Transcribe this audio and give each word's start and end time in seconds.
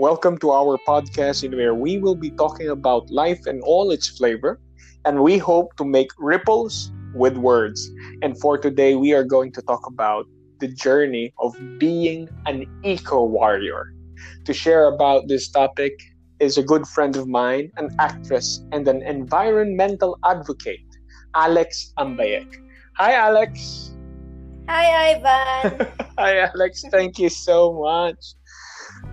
Welcome 0.00 0.38
to 0.38 0.50
our 0.50 0.78
podcast 0.88 1.44
in 1.44 1.54
where 1.54 1.74
we 1.74 1.98
will 1.98 2.14
be 2.14 2.30
talking 2.30 2.70
about 2.70 3.10
life 3.10 3.44
and 3.44 3.60
all 3.64 3.90
its 3.90 4.08
flavor, 4.08 4.58
and 5.04 5.22
we 5.22 5.36
hope 5.36 5.76
to 5.76 5.84
make 5.84 6.08
ripples 6.16 6.90
with 7.14 7.36
words. 7.36 7.90
And 8.22 8.32
for 8.40 8.56
today, 8.56 8.94
we 8.94 9.12
are 9.12 9.24
going 9.24 9.52
to 9.52 9.60
talk 9.60 9.86
about 9.86 10.24
the 10.58 10.68
journey 10.68 11.34
of 11.38 11.54
being 11.76 12.30
an 12.46 12.64
eco 12.82 13.26
warrior. 13.26 13.92
To 14.46 14.54
share 14.54 14.86
about 14.86 15.28
this 15.28 15.50
topic 15.50 15.92
is 16.38 16.56
a 16.56 16.62
good 16.62 16.86
friend 16.88 17.14
of 17.14 17.28
mine, 17.28 17.70
an 17.76 17.94
actress 17.98 18.64
and 18.72 18.88
an 18.88 19.02
environmental 19.02 20.18
advocate, 20.24 20.80
Alex 21.34 21.92
Ambayek. 21.98 22.48
Hi, 22.96 23.12
Alex. 23.12 23.92
Hi, 24.66 25.10
Ivan. 25.12 25.88
Hi, 26.18 26.38
Alex. 26.48 26.84
Thank 26.90 27.18
you 27.18 27.28
so 27.28 27.74
much. 27.74 28.39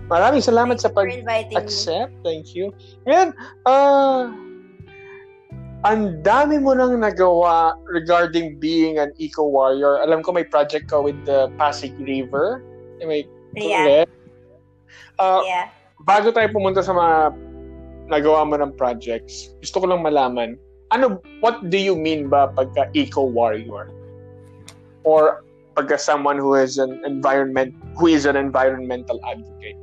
Maraming 0.08 0.40
salamat 0.40 0.80
sa 0.80 0.88
pag-accept. 0.88 2.12
Thank 2.24 2.56
you. 2.56 2.72
Ngayon, 3.04 3.36
ah, 3.68 4.32
ang 5.86 6.24
dami 6.24 6.58
mo 6.58 6.74
nang 6.74 6.96
nagawa 6.98 7.76
regarding 7.86 8.56
being 8.58 8.98
an 8.98 9.12
eco-warrior. 9.20 10.02
Alam 10.02 10.24
ko 10.24 10.32
may 10.32 10.48
project 10.48 10.90
ka 10.90 10.98
with 10.98 11.16
the 11.28 11.52
Pasig 11.60 11.94
River. 12.00 12.64
Am 12.98 13.12
I 13.12 13.28
Yeah? 13.56 14.04
Ah, 15.18 15.42
yeah. 15.42 15.66
bago 16.06 16.30
tayo 16.30 16.46
pumunta 16.52 16.84
sa 16.84 16.94
mga 16.94 17.34
nagawa 18.08 18.46
mo 18.46 18.54
ng 18.60 18.72
projects, 18.76 19.52
gusto 19.60 19.82
ko 19.82 19.86
lang 19.92 20.04
malaman, 20.04 20.54
ano, 20.94 21.20
what 21.42 21.58
do 21.68 21.76
you 21.76 21.96
mean 21.96 22.30
ba 22.30 22.48
pagka 22.54 22.88
eco-warrior? 22.94 23.92
Or 25.04 25.44
pagka 25.76 25.98
someone 25.98 26.38
who 26.38 26.54
is 26.54 26.78
an 26.78 27.02
environment, 27.04 27.74
who 27.98 28.08
is 28.08 28.24
an 28.24 28.36
environmental 28.36 29.18
advocate? 29.26 29.76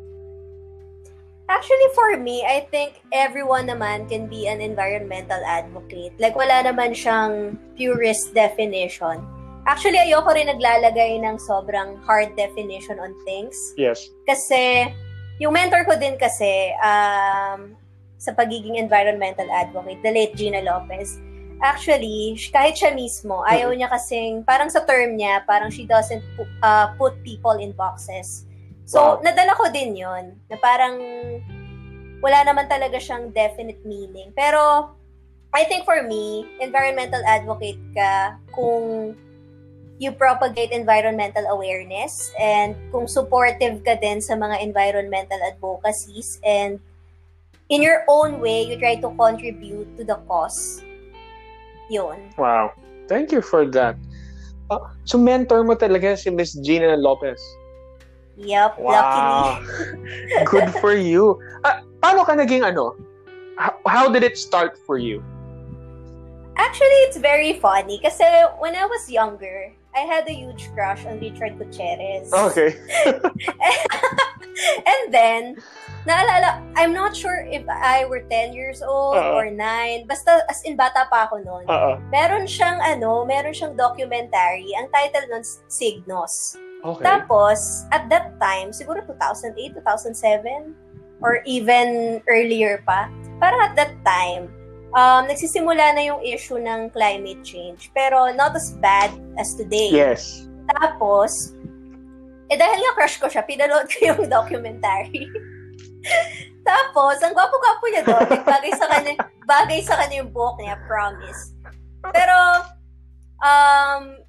Actually, 1.45 1.89
for 1.93 2.17
me, 2.17 2.41
I 2.41 2.65
think 2.73 3.05
everyone 3.13 3.69
naman 3.69 4.09
can 4.09 4.25
be 4.25 4.49
an 4.49 4.61
environmental 4.61 5.37
advocate. 5.45 6.17
Like, 6.17 6.33
wala 6.33 6.65
naman 6.65 6.97
siyang 6.97 7.61
purist 7.77 8.33
definition. 8.33 9.21
Actually, 9.69 10.01
ayoko 10.01 10.33
rin 10.33 10.49
naglalagay 10.49 11.21
ng 11.21 11.37
sobrang 11.37 12.01
hard 12.01 12.33
definition 12.33 12.97
on 12.97 13.13
things. 13.29 13.53
Yes. 13.77 14.09
Kasi, 14.25 14.89
yung 15.37 15.53
mentor 15.53 15.85
ko 15.85 15.93
din 15.97 16.17
kasi, 16.17 16.73
um, 16.81 17.77
sa 18.17 18.33
pagiging 18.33 18.81
environmental 18.81 19.45
advocate, 19.53 20.01
the 20.01 20.09
late 20.09 20.33
Gina 20.33 20.65
Lopez, 20.65 21.21
actually, 21.61 22.33
kahit 22.49 22.73
siya 22.73 22.93
mismo, 22.97 23.45
ayaw 23.45 23.69
niya 23.69 23.89
kasing, 23.93 24.41
parang 24.41 24.69
sa 24.69 24.81
term 24.81 25.13
niya, 25.13 25.45
parang 25.45 25.69
she 25.69 25.85
doesn't 25.85 26.25
uh, 26.65 26.89
put 26.97 27.13
people 27.21 27.53
in 27.61 27.69
boxes. 27.77 28.44
So, 28.85 29.01
Wow. 29.01 29.25
nadala 29.25 29.57
ko 29.57 29.65
din 29.73 29.97
yon 29.97 30.37
na 30.45 30.57
parang 30.61 31.01
wala 32.21 32.39
naman 32.45 32.69
talaga 32.69 33.01
siyang 33.01 33.33
definite 33.33 33.81
meaning. 33.81 34.29
Pero, 34.37 34.93
I 35.53 35.65
think 35.65 35.85
for 35.85 36.05
me, 36.05 36.45
environmental 36.61 37.21
advocate 37.25 37.81
ka 37.97 38.37
kung 38.53 39.17
you 39.97 40.11
propagate 40.11 40.75
environmental 40.75 41.47
awareness 41.47 42.29
and 42.35 42.75
kung 42.91 43.07
supportive 43.07 43.79
ka 43.87 43.95
din 43.95 44.19
sa 44.19 44.35
mga 44.35 44.59
environmental 44.59 45.39
advocacies 45.47 46.37
and 46.43 46.83
in 47.71 47.81
your 47.81 48.03
own 48.11 48.43
way, 48.43 48.61
you 48.61 48.75
try 48.77 48.99
to 48.99 49.09
contribute 49.15 49.87
to 49.95 50.03
the 50.03 50.19
cause. 50.27 50.83
Yun. 51.89 52.19
Wow. 52.37 52.75
Thank 53.07 53.31
you 53.31 53.41
for 53.41 53.65
that. 53.71 53.95
Ah, 54.69 54.91
so 55.05 55.17
mentor 55.17 55.63
mo 55.63 55.77
talaga 55.77 56.17
si 56.17 56.33
Miss 56.33 56.57
Gina 56.65 56.97
Lopez. 56.97 57.39
Yep, 58.37 58.79
Wow. 58.79 58.91
luckily. 58.91 59.51
Good 60.51 60.69
for 60.83 60.93
you. 60.93 61.39
Ah, 61.63 61.81
paano 62.03 62.25
ka 62.27 62.35
naging 62.35 62.63
ano? 62.67 62.95
How, 63.55 63.73
how 63.87 64.05
did 64.11 64.23
it 64.23 64.37
start 64.37 64.75
for 64.83 64.97
you? 64.99 65.23
Actually, 66.55 66.99
it's 67.07 67.17
very 67.19 67.59
funny 67.59 67.99
kasi 67.99 68.23
when 68.59 68.75
I 68.75 68.87
was 68.87 69.07
younger, 69.11 69.71
I 69.95 70.03
had 70.07 70.27
a 70.27 70.35
huge 70.35 70.67
crush 70.75 71.03
on 71.07 71.19
Richard 71.19 71.55
Gutierrez. 71.59 72.31
Okay. 72.31 72.75
and 74.87 75.03
then, 75.11 75.55
naalala, 76.07 76.59
I'm 76.75 76.91
not 76.91 77.15
sure 77.15 77.47
if 77.47 77.63
I 77.67 78.03
were 78.07 78.23
10 78.27 78.51
years 78.51 78.83
old 78.83 79.15
Oo. 79.15 79.35
or 79.39 79.47
9. 79.51 80.07
Basta, 80.07 80.43
as 80.51 80.63
in, 80.63 80.75
bata 80.75 81.07
pa 81.11 81.27
ako 81.31 81.43
noon. 81.43 81.63
Oo. 81.67 81.99
Meron 82.11 82.43
siyang, 82.47 82.79
ano, 82.83 83.23
meron 83.23 83.55
siyang 83.55 83.75
documentary. 83.75 84.71
Ang 84.75 84.91
title 84.91 85.27
nun, 85.31 85.43
Signos. 85.71 86.59
Okay. 86.83 87.03
Tapos, 87.03 87.87
at 87.93 88.09
that 88.11 88.35
time, 88.37 88.69
siguro 88.75 89.01
2008, 89.07 89.77
2007, 89.79 90.75
or 91.23 91.39
even 91.47 92.19
earlier 92.27 92.83
pa, 92.83 93.07
parang 93.39 93.61
at 93.71 93.73
that 93.79 93.93
time, 94.03 94.51
um, 94.95 95.27
nagsisimula 95.27 95.95
na 95.95 96.03
yung 96.03 96.21
issue 96.21 96.57
ng 96.57 96.91
climate 96.91 97.41
change. 97.41 97.91
Pero 97.95 98.31
not 98.33 98.55
as 98.55 98.75
bad 98.83 99.11
as 99.39 99.55
today. 99.55 99.91
Yes. 99.91 100.45
Tapos, 100.81 101.55
eh 102.49 102.57
dahil 102.57 102.77
nga 102.77 102.93
crush 102.93 103.17
ko 103.17 103.27
siya, 103.29 103.45
pinanood 103.45 103.89
ko 103.89 103.97
yung 104.13 104.21
documentary. 104.37 105.29
Tapos, 106.65 107.21
ang 107.21 107.33
gwapo-gwapo 107.33 107.85
niya 107.93 108.03
doon. 108.05 108.25
Bagay 108.41 108.73
sa 108.73 108.89
kanya, 108.89 109.13
bagay 109.45 109.79
sa 109.85 109.97
kanya 110.01 110.25
yung 110.25 110.33
buhok 110.33 110.57
niya, 110.61 110.77
promise. 110.89 111.53
Pero, 112.13 112.37
um, 113.41 114.24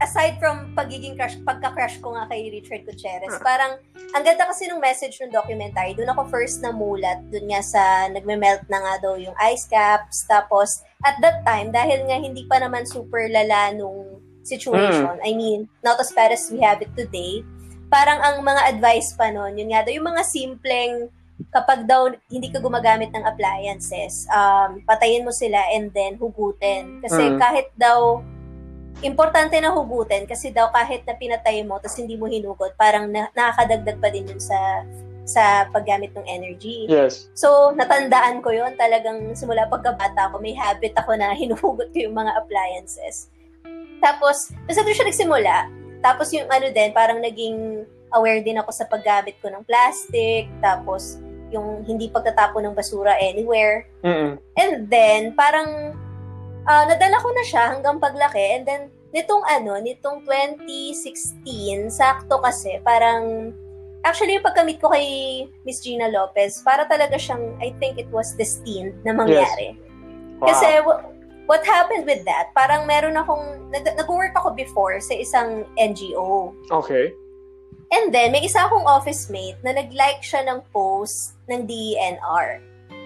aside 0.00 0.36
from 0.36 0.76
pagiging 0.76 1.16
crush, 1.16 1.36
pagka-crush 1.40 2.00
ko 2.04 2.12
nga 2.12 2.28
kay 2.28 2.52
Richard 2.52 2.84
Gutierrez, 2.84 3.40
parang, 3.40 3.80
ang 4.12 4.22
ganda 4.24 4.44
kasi 4.44 4.68
ng 4.68 4.80
message 4.80 5.16
ng 5.24 5.32
documentary, 5.32 5.96
doon 5.96 6.12
ako 6.12 6.28
first 6.28 6.60
namulat, 6.60 7.24
doon 7.32 7.48
nga 7.48 7.62
sa, 7.64 7.82
nagme-melt 8.12 8.68
na 8.68 8.78
nga 8.80 8.94
daw 9.00 9.16
yung 9.16 9.32
ice 9.40 9.64
caps, 9.68 10.28
tapos, 10.28 10.84
at 11.00 11.16
that 11.24 11.40
time, 11.48 11.72
dahil 11.72 12.04
nga 12.04 12.20
hindi 12.20 12.44
pa 12.44 12.60
naman 12.60 12.84
super 12.84 13.24
lala 13.32 13.72
nung 13.72 14.20
situation, 14.44 15.16
I 15.24 15.32
mean, 15.32 15.64
not 15.80 15.96
as 15.96 16.12
bad 16.12 16.30
as 16.30 16.44
we 16.52 16.60
have 16.60 16.84
it 16.84 16.92
today, 16.92 17.40
parang 17.88 18.20
ang 18.20 18.44
mga 18.44 18.76
advice 18.76 19.16
pa 19.16 19.32
noon, 19.32 19.56
yun 19.56 19.72
nga 19.72 19.80
daw, 19.80 19.96
yung 19.96 20.12
mga 20.12 20.22
simpleng, 20.28 21.08
kapag 21.52 21.84
daw 21.84 22.08
hindi 22.32 22.48
ka 22.48 22.60
gumagamit 22.64 23.12
ng 23.12 23.24
appliances, 23.24 24.24
um, 24.32 24.80
patayin 24.88 25.24
mo 25.24 25.32
sila 25.32 25.60
and 25.72 25.92
then 25.92 26.16
hugutin. 26.16 27.04
Kasi 27.04 27.28
Mm. 27.28 27.36
kahit 27.36 27.68
daw, 27.76 28.24
importante 29.04 29.56
na 29.60 29.72
hugutin 29.72 30.24
kasi 30.24 30.48
daw 30.52 30.72
kahit 30.72 31.04
na 31.04 31.16
pinatay 31.16 31.60
mo 31.64 31.76
tapos 31.76 32.00
hindi 32.00 32.16
mo 32.16 32.30
hinugot, 32.30 32.72
parang 32.80 33.12
na, 33.12 33.28
nakakadagdag 33.36 33.98
pa 34.00 34.08
din 34.08 34.28
yun 34.28 34.40
sa 34.40 34.84
sa 35.26 35.66
paggamit 35.74 36.14
ng 36.14 36.22
energy. 36.30 36.86
Yes. 36.86 37.26
So, 37.34 37.74
natandaan 37.74 38.46
ko 38.46 38.54
yon 38.54 38.78
talagang 38.78 39.34
simula 39.34 39.66
pagkabata 39.66 40.30
ko, 40.30 40.38
may 40.38 40.54
habit 40.54 40.94
ako 40.94 41.18
na 41.18 41.34
hinuhugot 41.34 41.90
ko 41.90 41.98
yung 41.98 42.14
mga 42.14 42.30
appliances. 42.38 43.26
Tapos, 43.98 44.54
basta 44.70 44.86
doon 44.86 44.94
siya 44.94 45.10
nagsimula. 45.10 45.56
Tapos 45.98 46.30
yung 46.30 46.46
ano 46.46 46.70
din, 46.70 46.94
parang 46.94 47.18
naging 47.18 47.82
aware 48.14 48.38
din 48.38 48.62
ako 48.62 48.70
sa 48.70 48.86
paggamit 48.86 49.34
ko 49.42 49.50
ng 49.50 49.66
plastic. 49.66 50.46
Tapos, 50.62 51.18
yung 51.50 51.82
hindi 51.82 52.06
pagtatapon 52.06 52.70
ng 52.70 52.74
basura 52.78 53.18
anywhere. 53.18 53.90
Mm-mm. 54.06 54.38
And 54.54 54.86
then, 54.86 55.34
parang, 55.34 55.98
ah, 56.66 56.84
nadala 56.84 57.22
ko 57.22 57.30
na 57.32 57.44
siya 57.46 57.62
hanggang 57.72 57.96
paglaki. 58.02 58.58
And 58.58 58.64
then, 58.66 58.82
nitong 59.14 59.42
ano, 59.46 59.78
nitong 59.80 60.26
2016, 60.26 61.88
sakto 61.88 62.42
kasi, 62.42 62.82
parang, 62.82 63.54
actually, 64.02 64.36
yung 64.36 64.46
pagkamit 64.46 64.82
ko 64.82 64.90
kay 64.92 65.46
Miss 65.64 65.80
Gina 65.80 66.10
Lopez, 66.10 66.60
para 66.66 66.84
talaga 66.90 67.16
siyang, 67.16 67.56
I 67.62 67.72
think 67.78 67.96
it 67.96 68.10
was 68.10 68.34
destined 68.34 68.98
na 69.06 69.14
mangyari. 69.14 69.78
Wow. 70.42 70.52
Kasi, 70.52 70.68
wh- 70.84 71.02
what 71.46 71.62
happened 71.64 72.04
with 72.04 72.26
that, 72.26 72.50
parang 72.52 72.84
meron 72.84 73.16
akong, 73.16 73.70
nag- 73.72 73.96
nag-work 73.96 74.34
ako 74.36 74.52
before 74.52 74.98
sa 75.00 75.14
isang 75.14 75.64
NGO. 75.78 76.52
okay. 76.74 77.14
And 77.86 78.10
then, 78.10 78.34
may 78.34 78.42
isa 78.42 78.66
akong 78.66 78.82
office 78.82 79.30
mate 79.30 79.62
na 79.62 79.70
nag-like 79.70 80.18
siya 80.18 80.42
ng 80.42 80.58
post 80.74 81.38
ng 81.46 81.70
DENR. 81.70 82.58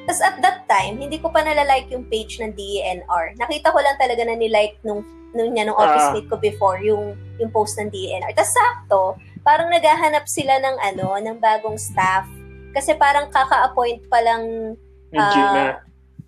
Tapos 0.05 0.23
at 0.23 0.37
that 0.41 0.65
time, 0.67 0.97
hindi 0.97 1.19
ko 1.19 1.29
pa 1.29 1.43
nalalike 1.43 1.91
yung 1.91 2.07
page 2.07 2.41
ng 2.41 2.53
DENR. 2.53 3.37
Nakita 3.37 3.71
ko 3.71 3.79
lang 3.79 3.97
talaga 3.97 4.23
na 4.25 4.35
nilike 4.35 4.81
nung, 4.83 5.05
nung 5.33 5.53
niya, 5.53 5.69
nung 5.69 5.79
office 5.79 6.09
Ah. 6.09 6.15
mate 6.15 6.29
ko 6.29 6.37
before, 6.37 6.79
yung, 6.81 7.15
yung 7.37 7.51
post 7.51 7.77
ng 7.77 7.91
DENR. 7.91 8.33
Tapos 8.33 8.53
sakto, 8.53 9.03
parang 9.41 9.69
naghahanap 9.69 10.25
sila 10.27 10.59
ng 10.59 10.77
ano, 10.81 11.19
ng 11.19 11.37
bagong 11.39 11.77
staff. 11.77 12.27
Kasi 12.71 12.95
parang 12.95 13.29
kaka-appoint 13.31 14.07
pa 14.07 14.19
lang, 14.23 14.75
Ah. 15.11 15.31
Gina. 15.35 15.63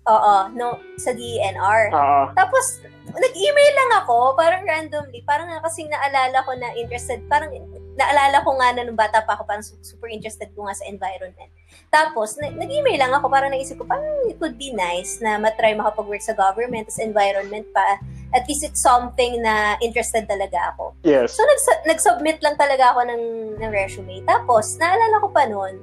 Oo, 0.03 0.35
no, 0.55 0.79
sa 0.99 1.15
DENR. 1.15 1.91
Oo. 1.95 2.21
Tapos, 2.35 2.83
nag-email 3.07 3.73
lang 3.75 3.91
ako, 4.03 4.35
parang 4.35 4.63
randomly. 4.67 5.23
Parang 5.23 5.47
nga 5.47 5.63
kasing 5.63 5.91
naalala 5.91 6.43
ko 6.43 6.51
na 6.55 6.71
interested, 6.75 7.23
parang 7.31 7.51
naalala 7.93 8.41
ko 8.41 8.57
nga 8.57 8.73
na 8.73 8.83
nung 8.83 8.97
bata 8.97 9.21
pa 9.21 9.37
ako, 9.37 9.43
parang 9.45 9.63
su- 9.63 9.79
super 9.85 10.09
interested 10.09 10.49
ko 10.57 10.65
nga 10.65 10.75
sa 10.75 10.87
environment. 10.89 11.51
Tapos, 11.93 12.35
na- 12.41 12.51
nag-email 12.51 12.99
lang 12.99 13.13
ako, 13.13 13.29
parang 13.29 13.53
naisip 13.53 13.77
ko, 13.77 13.85
parang 13.85 14.07
it 14.27 14.37
would 14.41 14.57
be 14.57 14.73
nice 14.73 15.21
na 15.21 15.37
matry 15.37 15.77
makapag-work 15.77 16.23
sa 16.23 16.33
government, 16.33 16.89
sa 16.89 17.05
environment 17.05 17.67
pa. 17.71 18.01
At 18.33 18.49
least 18.49 18.65
it's 18.65 18.81
something 18.81 19.39
na 19.45 19.77
interested 19.79 20.25
talaga 20.25 20.73
ako. 20.73 20.97
Yes. 21.05 21.37
So, 21.37 21.45
nags- 21.45 21.85
nag-submit 21.85 22.41
lang 22.41 22.57
talaga 22.57 22.97
ako 22.97 23.05
ng, 23.07 23.23
ng 23.61 23.71
resume. 23.71 24.25
Tapos, 24.25 24.75
naalala 24.81 25.21
ko 25.21 25.27
pa 25.29 25.45
noon, 25.45 25.77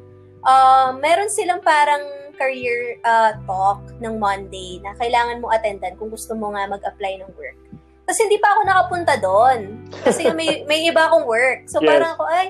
uh, 0.44 0.90
meron 0.98 1.30
silang 1.30 1.62
parang 1.62 2.02
career 2.40 2.96
uh, 3.04 3.36
talk 3.44 3.84
ng 4.00 4.16
Monday 4.16 4.80
na 4.80 4.96
kailangan 4.96 5.44
mo 5.44 5.52
attendan 5.52 5.92
kung 6.00 6.08
gusto 6.08 6.32
mo 6.32 6.56
nga 6.56 6.64
mag-apply 6.64 7.20
ng 7.20 7.30
work. 7.36 7.58
Tapos 8.08 8.20
hindi 8.24 8.40
pa 8.40 8.56
ako 8.56 8.60
nakapunta 8.64 9.14
doon. 9.20 9.58
Kasi 10.00 10.32
may, 10.32 10.48
may 10.68 10.88
iba 10.88 11.04
akong 11.04 11.28
work. 11.28 11.68
So 11.68 11.84
Yes. 11.84 11.88
parang 11.92 12.10
ako, 12.16 12.24
ay, 12.26 12.46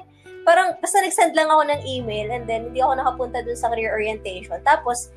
parang 0.47 0.69
basta 0.79 1.03
nag-send 1.03 1.35
lang 1.35 1.51
ako 1.51 1.63
ng 1.67 1.81
email 1.85 2.31
and 2.31 2.47
then 2.47 2.71
hindi 2.71 2.79
ako 2.79 2.97
nakapunta 2.97 3.43
doon 3.43 3.59
sa 3.59 3.69
career 3.69 3.91
orientation. 3.91 4.57
Tapos, 4.63 5.11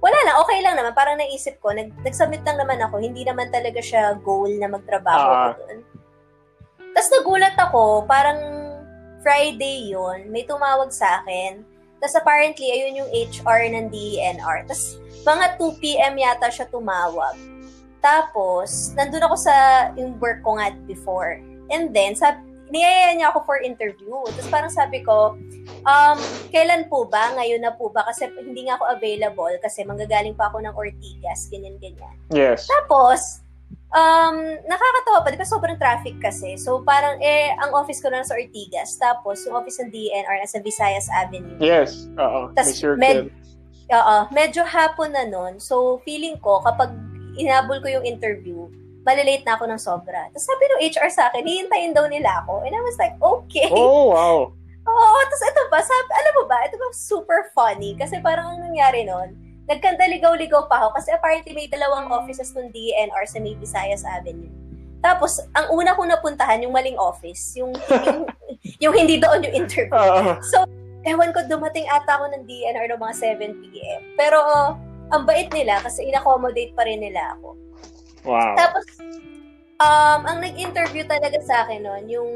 wala 0.00 0.16
lang, 0.24 0.40
okay 0.40 0.64
lang 0.64 0.78
naman. 0.78 0.96
Parang 0.96 1.20
naisip 1.20 1.60
ko, 1.60 1.76
nag, 1.76 1.92
nag-submit 2.00 2.40
lang 2.46 2.56
naman 2.56 2.80
ako. 2.80 2.96
Hindi 2.96 3.20
naman 3.20 3.52
talaga 3.52 3.82
siya 3.84 4.16
goal 4.22 4.48
na 4.56 4.70
magtrabaho 4.70 5.26
Ah. 5.28 5.52
ko 5.52 5.60
doon. 5.60 5.78
Tapos 6.90 7.10
nagulat 7.12 7.56
ako, 7.60 7.82
parang 8.08 8.40
Friday 9.20 9.92
yon 9.92 10.32
may 10.32 10.48
tumawag 10.48 10.88
sa 10.88 11.20
akin. 11.20 11.60
Tapos 12.00 12.16
apparently, 12.16 12.72
ayun 12.72 13.04
yung 13.04 13.10
HR 13.12 13.70
ng 13.76 13.86
DENR. 13.92 14.64
Tapos 14.66 14.98
mga 15.22 15.60
2 15.60 15.82
p.m. 15.84 16.14
yata 16.16 16.48
siya 16.48 16.66
tumawag. 16.72 17.36
Tapos, 18.00 18.96
nandun 18.96 19.28
ako 19.28 19.36
sa 19.36 19.54
yung 20.00 20.16
work 20.16 20.40
ko 20.40 20.56
nga 20.56 20.72
before. 20.88 21.36
And 21.68 21.92
then, 21.92 22.16
sabi, 22.16 22.40
niyaya 22.72 23.12
niya 23.12 23.28
ako 23.34 23.44
for 23.44 23.58
interview. 23.60 24.14
Tapos 24.32 24.48
parang 24.48 24.72
sabi 24.72 25.04
ko, 25.04 25.36
um, 25.84 26.18
kailan 26.48 26.88
po 26.88 27.04
ba? 27.04 27.34
Ngayon 27.36 27.60
na 27.60 27.76
po 27.76 27.92
ba? 27.92 28.06
Kasi 28.08 28.30
hindi 28.40 28.66
nga 28.66 28.80
ako 28.80 28.96
available 28.96 29.52
kasi 29.60 29.84
manggagaling 29.84 30.32
pa 30.38 30.48
ako 30.48 30.64
ng 30.64 30.72
Ortigas, 30.72 31.50
ganyan-ganyan. 31.52 32.16
Yes. 32.32 32.64
Tapos, 32.64 33.44
um, 33.90 34.36
nakakatawa 34.66 35.22
pa, 35.22 35.34
di 35.34 35.38
ba 35.40 35.46
sobrang 35.46 35.78
traffic 35.78 36.16
kasi. 36.22 36.54
So 36.56 36.82
parang, 36.82 37.18
eh, 37.18 37.54
ang 37.58 37.74
office 37.74 37.98
ko 37.98 38.10
na 38.10 38.22
sa 38.22 38.38
Ortigas. 38.38 38.96
Tapos, 38.96 39.42
yung 39.46 39.58
office 39.58 39.82
ng 39.82 39.90
DNR 39.90 40.36
nasa 40.42 40.62
Visayas 40.62 41.06
Avenue. 41.10 41.58
Yes. 41.58 42.06
Oo. 42.18 42.50
Circle. 42.54 42.98
med- 42.98 43.30
Oo, 43.90 44.16
medyo 44.30 44.62
hapon 44.62 45.10
na 45.10 45.26
nun. 45.26 45.58
So, 45.58 45.98
feeling 46.06 46.38
ko, 46.38 46.62
kapag 46.62 46.94
inabol 47.34 47.82
ko 47.82 47.90
yung 47.90 48.06
interview, 48.06 48.70
malilate 49.02 49.42
na 49.42 49.58
ako 49.58 49.66
ng 49.66 49.80
sobra. 49.82 50.30
Tapos 50.30 50.46
sabi 50.46 50.62
ng 50.70 50.80
HR 50.94 51.10
sa 51.10 51.26
akin, 51.26 51.42
hihintayin 51.42 51.90
daw 51.90 52.06
nila 52.06 52.44
ako. 52.44 52.62
And 52.62 52.70
I 52.70 52.82
was 52.86 52.94
like, 53.00 53.18
okay. 53.18 53.66
oh, 53.72 54.14
wow. 54.14 54.38
Oo, 54.90 55.18
tapos 55.26 55.42
ito 55.42 55.62
ba, 55.68 55.80
sabi, 55.82 56.08
alam 56.14 56.32
mo 56.38 56.44
ba, 56.46 56.56
ito 56.62 56.78
ba 56.78 56.86
super 56.94 57.50
funny? 57.50 57.98
Kasi 57.98 58.22
parang 58.22 58.54
ang 58.54 58.70
nangyari 58.70 59.02
nun, 59.02 59.34
nagkandaligaw-ligaw 59.70 60.66
pa 60.66 60.82
ako 60.82 60.98
kasi 60.98 61.14
apparently 61.14 61.54
may 61.54 61.70
dalawang 61.70 62.10
offices 62.10 62.50
ng 62.58 62.74
DNR 62.74 63.24
sa 63.30 63.38
May 63.38 63.54
Visayas 63.54 64.02
Avenue. 64.02 64.50
Tapos, 65.00 65.40
ang 65.56 65.72
una 65.72 65.96
kong 65.96 66.12
napuntahan, 66.12 66.60
yung 66.60 66.76
maling 66.76 66.98
office. 67.00 67.56
Yung, 67.56 67.72
yung, 68.06 68.28
yung 68.82 68.94
hindi 68.94 69.16
doon 69.16 69.46
yung 69.48 69.64
interview. 69.64 69.88
Oo. 69.96 70.36
So, 70.44 70.68
ewan 71.08 71.32
ko, 71.32 71.40
dumating 71.48 71.88
ata 71.88 72.20
ako 72.20 72.28
ng 72.36 72.44
DNR 72.44 72.84
ng 72.92 73.00
mga 73.00 73.14
7 73.16 73.62
p.m. 73.64 74.00
Pero, 74.20 74.36
uh, 74.44 74.76
ang 75.10 75.24
bait 75.24 75.48
nila 75.56 75.80
kasi 75.80 76.04
in-accommodate 76.04 76.76
pa 76.76 76.84
rin 76.84 77.00
nila 77.00 77.32
ako. 77.38 77.56
wow. 78.28 78.52
Tapos, 78.60 78.84
um, 79.80 80.20
ang 80.28 80.38
nag-interview 80.44 81.08
talaga 81.08 81.40
sa 81.40 81.64
akin 81.64 81.80
noon, 81.80 82.04
yung 82.06 82.30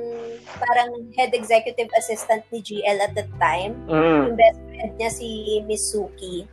parang 0.57 0.91
head 1.15 1.37
executive 1.37 1.93
assistant 2.01 2.43
ni 2.49 2.65
GL 2.65 2.99
at 3.05 3.13
that 3.13 3.29
time. 3.37 3.77
Mm. 3.87 4.33
Yung 4.33 4.37
best 4.41 4.61
friend 4.73 4.93
niya 4.97 5.11
si 5.13 5.61
Miss 5.69 5.85
Suki. 5.93 6.49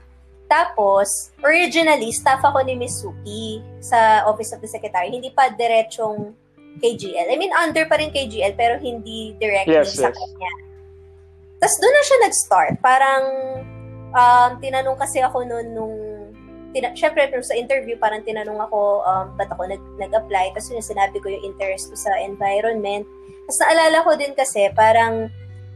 Tapos, 0.52 1.32
originally, 1.48 2.12
staff 2.12 2.44
ako 2.44 2.60
ni 2.68 2.76
Miss 2.76 3.00
Suki 3.00 3.64
sa 3.80 4.28
Office 4.28 4.52
of 4.52 4.60
the 4.60 4.68
Secretary. 4.68 5.08
Hindi 5.08 5.32
pa 5.32 5.48
diretsong 5.48 6.36
KGL. 6.84 7.32
I 7.32 7.40
mean, 7.40 7.56
under 7.56 7.88
pa 7.88 7.96
rin 7.96 8.12
KGL, 8.12 8.60
pero 8.60 8.76
hindi 8.76 9.32
directly 9.40 9.80
Yes, 9.80 9.96
sa 9.96 10.12
yes. 10.12 10.16
kanya. 10.20 10.52
Tapos 11.56 11.76
doon 11.80 11.94
na 11.96 12.04
siya 12.04 12.18
nag-start. 12.28 12.74
Parang, 12.84 13.24
um, 14.12 14.52
tinanong 14.60 15.00
kasi 15.00 15.24
ako 15.24 15.48
noon 15.48 15.68
nung, 15.72 15.96
tina- 16.76 16.96
syempre, 17.00 17.32
pero 17.32 17.44
sa 17.44 17.56
interview, 17.56 17.96
parang 17.96 18.20
tinanong 18.28 18.60
ako, 18.60 19.08
um, 19.08 19.26
ba't 19.40 19.48
ako 19.48 19.72
nag- 19.72 19.92
nag-apply? 20.00 20.52
Tapos 20.52 20.68
yun, 20.68 20.84
sinabi 20.84 21.16
ko 21.24 21.32
yung 21.32 21.48
interest 21.48 21.88
ko 21.88 21.96
sa 21.96 22.12
environment. 22.20 23.08
Tapos 23.48 23.60
naalala 23.64 23.98
ko 24.04 24.12
din 24.20 24.34
kasi, 24.36 24.68
parang, 24.76 25.32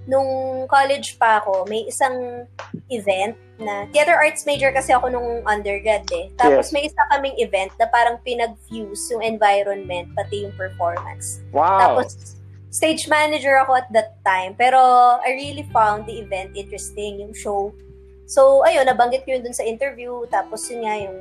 nung 0.05 0.65
college 0.69 1.17
pa 1.17 1.41
ako, 1.41 1.65
may 1.65 1.85
isang 1.89 2.45
event 2.89 3.33
na, 3.57 3.87
theater 3.89 4.13
arts 4.13 4.45
major 4.45 4.69
kasi 4.69 4.93
ako 4.93 5.09
nung 5.09 5.41
undergrad 5.47 6.05
eh. 6.13 6.29
Tapos 6.37 6.69
Yes. 6.69 6.73
may 6.73 6.83
isa 6.85 7.01
kaming 7.09 7.37
event 7.41 7.71
na 7.81 7.87
parang 7.89 8.21
pinag-fuse 8.21 9.15
yung 9.15 9.23
environment, 9.25 10.11
pati 10.13 10.45
yung 10.45 10.53
performance. 10.53 11.41
Wow. 11.49 11.79
Tapos, 11.81 12.37
stage 12.69 13.07
manager 13.07 13.55
ako 13.63 13.79
at 13.79 13.87
that 13.95 14.19
time. 14.27 14.53
Pero, 14.59 14.77
I 15.23 15.31
really 15.33 15.65
found 15.71 16.05
the 16.05 16.19
event 16.19 16.53
interesting, 16.59 17.23
yung 17.23 17.33
show. 17.33 17.71
So, 18.27 18.67
ayun, 18.67 18.85
nabanggit 18.85 19.23
ko 19.23 19.39
yun 19.39 19.41
dun 19.47 19.55
sa 19.55 19.63
interview. 19.63 20.27
Tapos, 20.27 20.67
yun 20.67 20.83
nga, 20.83 20.99
yung 20.99 21.17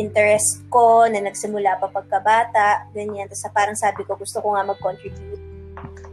interest 0.00 0.64
ko 0.72 1.04
na 1.04 1.20
nagsimula 1.20 1.76
pa 1.76 1.92
pagkabata, 1.92 2.88
ganyan. 2.96 3.28
Tapos, 3.28 3.44
parang 3.52 3.76
sabi 3.76 4.02
ko, 4.08 4.16
gusto 4.16 4.40
ko 4.40 4.56
nga 4.56 4.64
mag-contribute. 4.64 5.42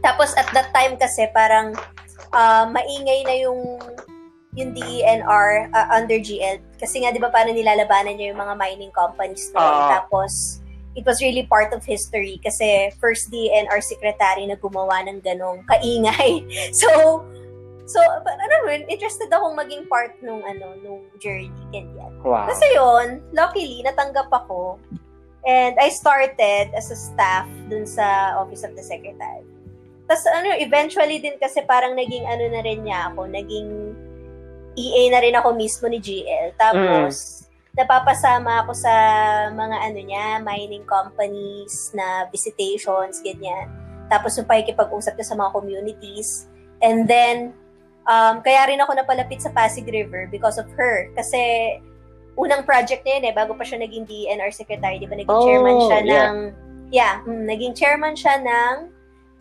Tapos, 0.04 0.36
at 0.36 0.52
that 0.52 0.68
time 0.76 1.00
kasi, 1.00 1.24
parang 1.32 1.72
ah, 2.32 2.66
maingay 2.68 3.22
na 3.26 3.34
yung 3.42 3.78
yung 4.54 4.70
DENR 4.70 5.70
ah, 5.74 5.86
under 5.94 6.18
GL. 6.18 6.62
Kasi 6.78 7.02
nga, 7.02 7.10
di 7.10 7.18
ba, 7.18 7.30
parang 7.30 7.54
nilalabanan 7.54 8.14
niya 8.14 8.34
yung 8.34 8.40
mga 8.40 8.54
mining 8.54 8.94
companies 8.94 9.50
noon. 9.50 9.66
Ah. 9.66 10.02
Tapos, 10.02 10.62
it 10.94 11.02
was 11.02 11.18
really 11.18 11.42
part 11.50 11.74
of 11.74 11.82
history 11.82 12.38
kasi 12.38 12.90
first 13.02 13.26
DNR 13.34 13.82
secretary 13.82 14.46
na 14.46 14.54
gumawa 14.54 15.02
ng 15.10 15.20
ganong 15.20 15.66
kaingay. 15.66 16.46
So, 16.80 16.88
so, 17.84 17.98
but, 18.22 18.38
ano 18.38 18.70
yun, 18.70 18.86
interested 18.86 19.28
akong 19.28 19.58
maging 19.58 19.90
part 19.90 20.14
nung, 20.22 20.40
ano, 20.46 20.78
nung 20.80 21.02
journey, 21.18 21.50
ganyan. 21.74 22.14
wow. 22.22 22.46
Kasi 22.46 22.64
yun, 22.72 23.20
luckily, 23.34 23.82
natanggap 23.82 24.30
ako. 24.30 24.78
And 25.44 25.76
I 25.76 25.92
started 25.92 26.72
as 26.72 26.88
a 26.88 26.96
staff 26.96 27.44
dun 27.68 27.84
sa 27.84 28.38
Office 28.40 28.64
of 28.64 28.72
the 28.72 28.80
Secretary. 28.80 29.44
Tapos 30.04 30.24
ano, 30.28 30.52
eventually 30.60 31.16
din 31.18 31.40
kasi 31.40 31.64
parang 31.64 31.96
naging 31.96 32.28
ano 32.28 32.44
na 32.52 32.60
rin 32.60 32.84
niya 32.84 33.08
ako, 33.12 33.24
naging 33.28 33.68
EA 34.74 35.08
na 35.10 35.20
rin 35.22 35.34
ako 35.38 35.54
mismo 35.54 35.86
ni 35.86 36.02
GL. 36.02 36.58
Tapos, 36.58 37.46
napapasama 37.74 38.62
ako 38.62 38.72
sa 38.74 38.94
mga 39.50 39.76
ano 39.90 40.00
niya, 40.02 40.26
mining 40.42 40.86
companies 40.86 41.90
na 41.94 42.26
visitations, 42.30 43.22
ganyan. 43.22 43.70
Tapos 44.10 44.34
yung 44.38 44.46
pakikipag-usap 44.46 45.18
niya 45.18 45.26
sa 45.26 45.38
mga 45.38 45.50
communities. 45.54 46.50
And 46.82 47.06
then, 47.06 47.54
um, 48.06 48.42
kaya 48.42 48.66
rin 48.70 48.82
ako 48.82 48.94
napalapit 48.94 49.42
sa 49.42 49.50
Pasig 49.50 49.86
River 49.86 50.30
because 50.30 50.58
of 50.58 50.70
her. 50.78 51.10
Kasi, 51.18 51.78
unang 52.34 52.66
project 52.66 53.02
niya 53.06 53.22
yun 53.22 53.26
eh, 53.30 53.34
bago 53.34 53.54
pa 53.54 53.62
siya 53.62 53.82
naging 53.82 54.06
DNR 54.06 54.50
secretary, 54.54 54.98
di 54.98 55.06
ba? 55.06 55.14
Naging 55.18 55.34
Oh, 55.34 55.46
chairman 55.46 55.76
siya 55.86 55.98
yeah. 56.02 56.06
ng, 56.06 56.36
yeah, 56.90 57.14
mm, 57.26 57.42
naging 57.46 57.74
chairman 57.74 58.14
siya 58.14 58.42
ng 58.42 58.93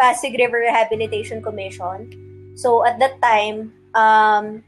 Pasig 0.03 0.35
River 0.35 0.67
Rehabilitation 0.67 1.39
Commission. 1.39 2.11
So, 2.59 2.83
at 2.83 2.99
that 2.99 3.23
time, 3.23 3.71
um, 3.95 4.59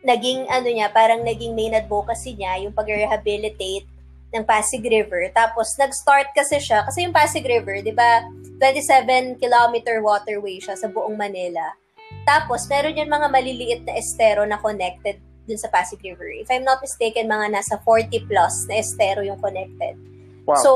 naging 0.00 0.48
ano 0.48 0.64
niya, 0.64 0.88
parang 0.96 1.20
naging 1.20 1.52
main 1.52 1.76
advocacy 1.76 2.40
niya, 2.40 2.64
yung 2.64 2.72
pag-rehabilitate 2.72 3.84
ng 4.32 4.44
Pasig 4.48 4.80
River. 4.80 5.28
Tapos, 5.36 5.76
nag-start 5.76 6.32
kasi 6.32 6.56
siya, 6.56 6.88
kasi 6.88 7.04
yung 7.04 7.12
Pasig 7.12 7.44
River, 7.44 7.84
di 7.84 7.92
ba, 7.92 8.24
27 8.56 9.36
kilometer 9.36 10.00
waterway 10.00 10.56
siya 10.56 10.72
sa 10.72 10.88
buong 10.88 11.20
Manila. 11.20 11.76
Tapos, 12.24 12.64
meron 12.72 12.96
yan 12.96 13.12
mga 13.12 13.28
maliliit 13.28 13.82
na 13.84 14.00
estero 14.00 14.48
na 14.48 14.56
connected 14.56 15.20
dun 15.44 15.60
sa 15.60 15.68
Pasig 15.68 16.00
River. 16.00 16.32
If 16.32 16.48
I'm 16.48 16.64
not 16.64 16.80
mistaken, 16.80 17.28
mga 17.28 17.52
nasa 17.52 17.76
40 17.84 18.24
plus 18.24 18.64
na 18.72 18.80
estero 18.80 19.20
yung 19.20 19.36
connected. 19.36 20.00
Wow. 20.48 20.56
So, 20.64 20.72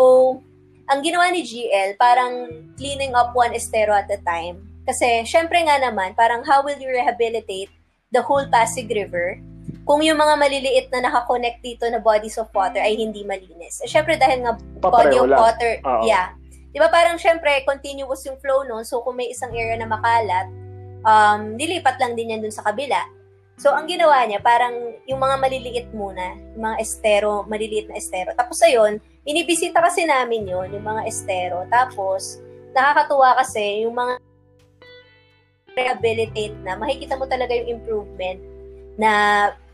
ang 0.86 1.02
ginawa 1.02 1.30
ni 1.34 1.42
GL, 1.42 1.98
parang 1.98 2.50
cleaning 2.78 3.14
up 3.14 3.34
one 3.34 3.54
estero 3.54 3.94
at 3.94 4.06
a 4.10 4.18
time. 4.22 4.62
Kasi, 4.86 5.26
syempre 5.26 5.58
nga 5.66 5.82
naman, 5.82 6.14
parang 6.14 6.46
how 6.46 6.62
will 6.62 6.78
you 6.78 6.86
rehabilitate 6.86 7.70
the 8.14 8.22
whole 8.22 8.46
Pasig 8.46 8.86
River 8.86 9.42
kung 9.82 10.02
yung 10.02 10.18
mga 10.18 10.34
maliliit 10.38 10.86
na 10.94 11.10
nakakonect 11.10 11.58
dito 11.62 11.90
na 11.90 11.98
bodies 11.98 12.38
of 12.38 12.46
water 12.54 12.78
ay 12.78 12.94
hindi 12.94 13.26
malinis? 13.26 13.82
Eh, 13.82 13.90
syempre, 13.90 14.14
dahil 14.14 14.46
nga 14.46 14.54
body 14.78 15.18
of 15.18 15.26
lang. 15.26 15.42
water, 15.42 15.70
Oo. 15.82 16.06
yeah. 16.06 16.38
Di 16.70 16.78
ba 16.78 16.86
parang 16.86 17.18
syempre, 17.18 17.66
continuous 17.66 18.22
yung 18.30 18.38
flow 18.38 18.62
nun. 18.62 18.86
So, 18.86 19.02
kung 19.02 19.18
may 19.18 19.34
isang 19.34 19.50
area 19.50 19.74
na 19.74 19.90
makalat, 19.90 20.46
um, 21.02 21.58
nilipat 21.58 21.98
lang 21.98 22.14
din 22.14 22.30
yan 22.38 22.46
dun 22.46 22.54
sa 22.54 22.62
kabila. 22.62 23.02
So, 23.58 23.74
ang 23.74 23.90
ginawa 23.90 24.22
niya, 24.28 24.38
parang 24.38 24.94
yung 25.08 25.18
mga 25.18 25.34
maliliit 25.40 25.88
muna, 25.90 26.36
yung 26.54 26.62
mga 26.62 26.76
estero, 26.78 27.42
maliliit 27.48 27.90
na 27.90 27.98
estero. 27.98 28.30
Tapos, 28.38 28.60
ayun, 28.62 29.02
inibisita 29.26 29.83
kasi 29.83 30.06
namin 30.06 30.49
yon 30.49 30.73
yung 30.73 30.87
mga 30.87 31.02
estero. 31.04 31.66
Tapos, 31.68 32.40
nakakatuwa 32.73 33.37
kasi, 33.42 33.85
yung 33.85 33.92
mga 33.92 34.23
rehabilitate 35.76 36.56
na, 36.64 36.78
makikita 36.78 37.21
mo 37.21 37.28
talaga 37.28 37.52
yung 37.52 37.83
improvement 37.83 38.40
na 38.97 39.12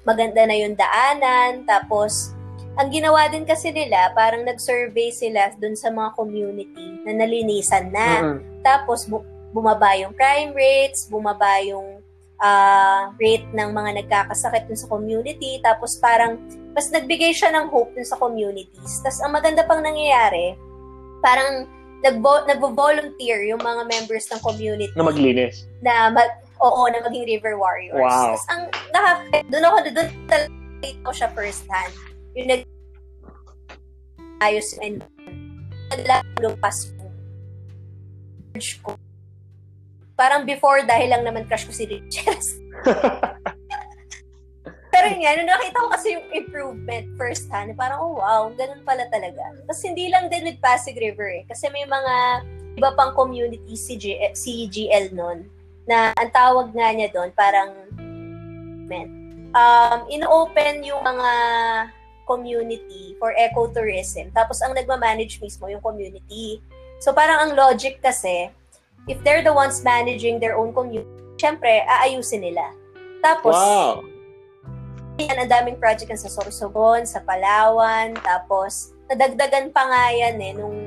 maganda 0.03 0.43
na 0.49 0.57
yung 0.59 0.75
daanan. 0.75 1.63
Tapos, 1.63 2.35
ang 2.75 2.91
ginawa 2.91 3.31
din 3.31 3.47
kasi 3.47 3.71
nila, 3.71 4.11
parang 4.17 4.43
nag-survey 4.43 5.15
sila 5.15 5.55
dun 5.61 5.79
sa 5.79 5.95
mga 5.95 6.11
community 6.19 6.99
na 7.07 7.15
nalinisan 7.15 7.93
na. 7.95 8.09
Mm-mm. 8.19 8.67
Tapos, 8.67 9.07
bu- 9.07 9.27
bumaba 9.55 9.95
yung 9.95 10.11
crime 10.17 10.51
rates, 10.51 11.07
bumaba 11.07 11.63
yung 11.63 12.02
uh, 12.43 13.15
rate 13.17 13.47
ng 13.55 13.71
mga 13.71 14.05
nagkakasakit 14.05 14.67
dun 14.67 14.79
sa 14.79 14.91
community. 14.91 15.63
Tapos 15.63 15.97
parang 16.03 16.37
mas 16.75 16.91
nagbigay 16.91 17.33
siya 17.33 17.55
ng 17.55 17.71
hope 17.71 17.95
dun 17.95 18.05
sa 18.05 18.19
communities. 18.19 19.01
Tapos 19.01 19.23
ang 19.23 19.33
maganda 19.33 19.63
pang 19.65 19.81
nangyayari, 19.81 20.59
parang 21.23 21.71
nagbo, 22.03 22.43
nagvo-volunteer 22.51 23.47
yung 23.47 23.63
mga 23.63 23.87
members 23.87 24.27
ng 24.29 24.41
community. 24.43 24.93
Na 24.99 25.07
maglinis. 25.07 25.65
Na 25.81 26.11
mag, 26.11 26.43
oo, 26.59 26.83
na 26.91 26.99
maging 27.07 27.39
river 27.39 27.55
warriors. 27.55 27.97
Wow. 27.97 28.35
Tapos 28.35 28.45
ang 28.51 28.63
nakaka, 28.91 29.37
doon 29.49 29.65
ako, 29.65 29.77
doon 29.95 30.09
talaga 30.27 30.89
ko 31.07 31.11
siya 31.15 31.29
first 31.33 31.65
hand. 31.71 31.95
Yung 32.35 32.49
nag 32.51 32.63
ayos 34.43 34.75
and 34.83 34.99
naglalumpas 35.95 36.91
yung 36.99 38.83
ko. 38.83 38.91
Parang 40.23 40.47
before, 40.47 40.87
dahil 40.87 41.11
lang 41.11 41.27
naman 41.27 41.51
crush 41.51 41.67
ko 41.67 41.75
si 41.75 41.91
Richard. 41.91 42.39
Pero 44.95 45.05
yun 45.11 45.27
nga, 45.27 45.35
nung 45.35 45.51
nakita 45.51 45.83
ko 45.83 45.89
kasi 45.91 46.15
yung 46.15 46.31
improvement 46.31 47.11
first 47.19 47.51
hand, 47.51 47.75
parang, 47.75 47.99
oh 47.99 48.23
wow, 48.23 48.47
ganun 48.55 48.87
pala 48.87 49.11
talaga. 49.11 49.43
Tapos 49.67 49.83
hindi 49.83 50.07
lang 50.07 50.31
din 50.31 50.47
with 50.47 50.63
Pasig 50.63 50.95
River 50.95 51.27
eh. 51.27 51.43
Kasi 51.51 51.67
may 51.75 51.83
mga 51.83 52.15
iba 52.79 52.95
pang 52.95 53.11
community 53.19 53.75
si, 53.75 53.99
G, 53.99 54.15
si 54.39 54.71
GL 54.71 55.11
nun 55.11 55.51
na 55.91 56.15
ang 56.15 56.31
tawag 56.31 56.71
nga 56.71 56.95
niya 56.95 57.11
doon 57.11 57.35
parang 57.35 57.75
um, 59.53 60.01
in-open 60.07 60.87
yung 60.87 61.03
mga 61.03 61.33
community 62.25 63.19
for 63.19 63.35
ecotourism. 63.35 64.31
Tapos 64.31 64.63
ang 64.63 64.77
nagma-manage 64.77 65.43
mismo 65.43 65.67
yung 65.67 65.83
community. 65.83 66.63
So 67.03 67.11
parang 67.11 67.49
ang 67.49 67.53
logic 67.59 67.99
kasi, 67.99 68.55
if 69.11 69.19
they're 69.27 69.43
the 69.43 69.53
ones 69.55 69.83
managing 69.83 70.39
their 70.39 70.59
own 70.59 70.75
community, 70.75 71.09
syempre, 71.39 71.83
aayusin 71.87 72.43
nila. 72.43 72.71
Tapos, 73.23 73.55
wow 73.55 74.03
yan, 75.21 75.37
ang 75.37 75.51
daming 75.51 75.77
project 75.77 76.11
sa 76.17 76.31
Sorsogon, 76.31 77.05
sa 77.05 77.21
Palawan, 77.23 78.17
tapos 78.17 78.97
nadagdagan 79.13 79.69
pa 79.71 79.85
nga 79.85 80.05
yan 80.11 80.37
eh, 80.41 80.53
nung 80.57 80.79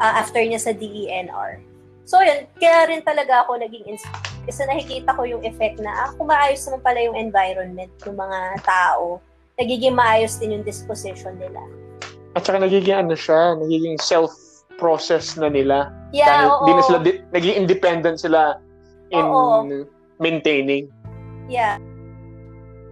uh, 0.00 0.12
after 0.16 0.40
niya 0.40 0.60
sa 0.60 0.72
DENR. 0.72 1.60
So 2.08 2.18
yun, 2.24 2.48
kaya 2.58 2.90
rin 2.90 3.04
talaga 3.04 3.46
ako 3.46 3.60
naging 3.60 3.86
inspired. 3.86 4.26
Kasi 4.48 4.64
nakikita 4.66 5.14
ko 5.14 5.22
yung 5.28 5.44
effect 5.44 5.78
na, 5.78 5.92
ah, 5.92 6.10
kung 6.16 6.26
maayos 6.26 6.64
naman 6.66 6.80
pala 6.82 6.98
yung 7.04 7.14
environment 7.14 7.92
ng 8.02 8.16
mga 8.16 8.38
tao, 8.64 9.20
nagiging 9.60 9.94
maayos 9.94 10.40
din 10.40 10.58
yung 10.58 10.64
disposition 10.64 11.36
nila. 11.36 11.60
At 12.34 12.48
saka 12.48 12.64
nagiging 12.64 12.96
ano 12.96 13.14
siya, 13.14 13.54
nagiging 13.60 14.00
self-process 14.80 15.36
na 15.36 15.52
nila. 15.52 15.92
Yeah, 16.16 16.26
Dahil 16.26 16.46
oo. 16.48 16.64
di 16.64 16.72
na 16.72 16.82
sila, 16.82 16.98
di, 17.04 17.12
naging 17.36 17.56
independent 17.60 18.16
sila 18.16 18.56
in 19.12 19.20
Oo. 19.20 19.68
maintaining. 20.16 20.88
Yeah. 21.52 21.76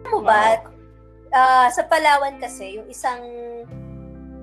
Alam 0.04 0.11
mo 0.12 0.21
ba, 0.21 0.61
uh, 1.33 1.68
sa 1.73 1.83
Palawan 1.88 2.37
kasi, 2.37 2.76
yung 2.76 2.87
isang 2.92 3.25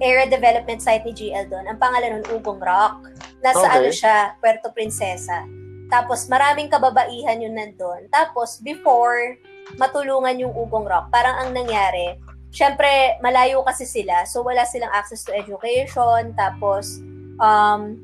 area 0.02 0.25
development 0.28 0.82
site 0.82 1.06
ni 1.06 1.14
GL 1.14 1.48
doon, 1.48 1.70
ang 1.70 1.78
pangalan 1.78 2.20
nun, 2.20 2.25
Ugong 2.42 2.60
Rock. 2.60 3.14
Nasa 3.46 3.62
Okay. 3.62 3.78
ano 3.78 3.90
siya, 3.94 4.18
Puerto 4.42 4.74
Princesa. 4.74 5.46
Tapos 5.86 6.25
maraming 6.25 6.68
kababaihan 6.68 7.38
yun 7.38 7.54
nandun. 7.54 8.10
Tapos 8.10 8.58
before 8.66 9.38
matulungan 9.78 10.36
yung 10.42 10.52
Ugong 10.52 10.90
Rock, 10.90 11.14
parang 11.14 11.46
ang 11.46 11.50
nangyari, 11.54 12.18
syempre 12.50 13.16
malayo 13.22 13.62
kasi 13.62 13.86
sila, 13.86 14.25
so 14.25 14.42
wala 14.42 14.66
silang 14.66 14.92
access 14.92 15.22
to 15.24 15.32
education, 15.32 16.34
tapos 16.34 17.06
um, 17.38 17.98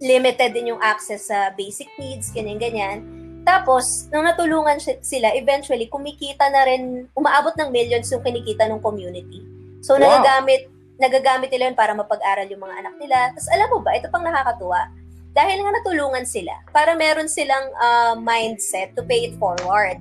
limited 0.00 0.56
din 0.56 0.72
yung 0.72 0.82
access 0.82 1.28
sa 1.28 1.52
basic 1.52 1.88
needs, 2.00 2.32
ganyan-ganyan. 2.32 3.04
Tapos, 3.44 4.08
nung 4.08 4.24
natulungan 4.24 4.80
si- 4.80 5.00
sila, 5.00 5.32
eventually, 5.36 5.88
kumikita 5.88 6.48
na 6.48 6.64
rin, 6.64 7.08
umaabot 7.12 7.52
ng 7.56 7.68
millions 7.68 8.08
yung 8.12 8.24
kinikita 8.24 8.68
ng 8.68 8.80
community. 8.80 9.44
So, 9.84 9.96
Wow. 9.96 10.04
nagagamit, 10.04 10.68
nagagamit 11.00 11.48
nila 11.52 11.72
yun 11.72 11.76
para 11.76 11.92
mapag-aral 11.96 12.48
yung 12.48 12.60
mga 12.60 12.76
anak 12.84 12.94
nila. 13.00 13.18
Tapos, 13.32 13.48
alam 13.52 13.68
mo 13.72 13.78
ba, 13.80 13.96
ito 13.96 14.08
pang 14.12 14.24
nakakatuwa, 14.24 14.88
dahil 15.30 15.62
nga 15.62 15.72
natulungan 15.72 16.26
sila, 16.26 16.52
para 16.74 16.92
meron 16.98 17.30
silang 17.30 17.70
ah, 17.78 18.14
mindset 18.18 18.92
to 18.96 19.04
pay 19.04 19.30
it 19.30 19.34
forward. 19.38 19.96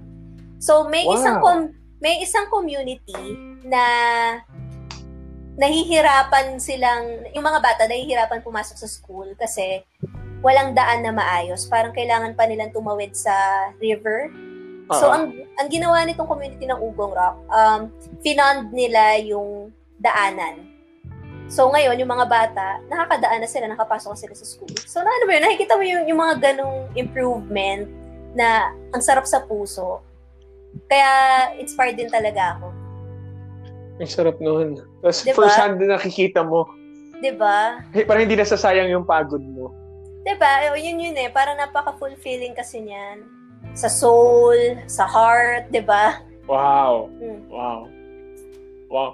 So, 0.60 0.88
may 0.88 1.08
Wow. 1.08 1.16
isang 1.16 1.38
com- 1.40 1.72
may 2.00 2.24
isang 2.24 2.48
community 2.48 3.36
na 3.68 3.84
nahihirapan 5.60 6.56
silang, 6.56 7.28
yung 7.36 7.44
mga 7.44 7.60
bata 7.60 7.84
nahihirapan 7.84 8.40
pumasok 8.40 8.80
sa 8.80 8.88
school 8.88 9.28
kasi 9.36 9.84
walang 10.40 10.72
daan 10.72 11.04
na 11.04 11.12
maayos. 11.12 11.68
Parang 11.68 11.92
kailangan 11.92 12.34
pa 12.40 12.48
nilang 12.48 12.72
tumawid 12.72 13.12
sa 13.12 13.36
river. 13.84 14.32
So, 14.90 15.12
Oo. 15.12 15.14
ang 15.14 15.24
ang 15.60 15.68
ginawa 15.68 16.02
nitong 16.08 16.26
community 16.26 16.66
ng 16.66 16.80
Ugong 16.80 17.14
Rock, 17.14 17.38
um, 17.52 17.92
finund 18.24 18.72
nila 18.72 19.20
yung 19.20 19.70
daanan. 20.00 20.66
So, 21.52 21.68
ngayon, 21.68 22.00
yung 22.00 22.10
mga 22.10 22.30
bata, 22.30 22.80
nakakadaan 22.88 23.42
na 23.44 23.50
sila, 23.50 23.66
nakapasok 23.68 24.16
na 24.16 24.22
sila 24.22 24.34
sa 24.38 24.46
school. 24.48 24.74
So, 24.86 25.02
na, 25.02 25.10
ano 25.12 25.26
ba 25.28 25.34
yun, 25.34 25.44
nakikita 25.44 25.74
mo 25.76 25.84
yung, 25.84 26.06
yung 26.06 26.20
mga 26.22 26.36
ganong 26.40 26.94
improvement 26.94 27.90
na 28.38 28.70
ang 28.94 29.02
sarap 29.02 29.26
sa 29.26 29.42
puso. 29.42 30.06
Kaya, 30.86 31.10
inspired 31.58 31.98
din 31.98 32.10
talaga 32.10 32.54
ako. 32.58 32.79
Ang 34.00 34.10
sarap 34.10 34.40
noon. 34.40 34.80
Tapos 35.04 35.28
Diba? 35.28 35.36
first 35.36 35.60
hand 35.60 35.78
na 35.84 36.00
nakikita 36.00 36.42
mo. 36.44 36.66
'Di 37.20 37.36
ba? 37.36 37.84
Eh, 37.92 38.08
Parang 38.08 38.24
hindi 38.24 38.40
nasasayang 38.40 38.88
yung 38.88 39.04
pagod 39.04 39.44
mo. 39.44 39.76
'Di 40.24 40.36
ba? 40.40 40.72
O, 40.72 40.80
Yun 40.80 41.04
yun 41.04 41.16
eh, 41.20 41.28
parang 41.28 41.60
napaka-fulfilling 41.60 42.56
kasi 42.56 42.80
niyan. 42.80 43.28
Sa 43.76 43.92
soul, 43.92 44.80
sa 44.88 45.04
heart, 45.04 45.68
'di 45.68 45.84
ba? 45.84 46.24
Wow. 46.48 47.12
Mm. 47.20 47.44
Wow. 47.52 47.80
Wow. 48.90 49.12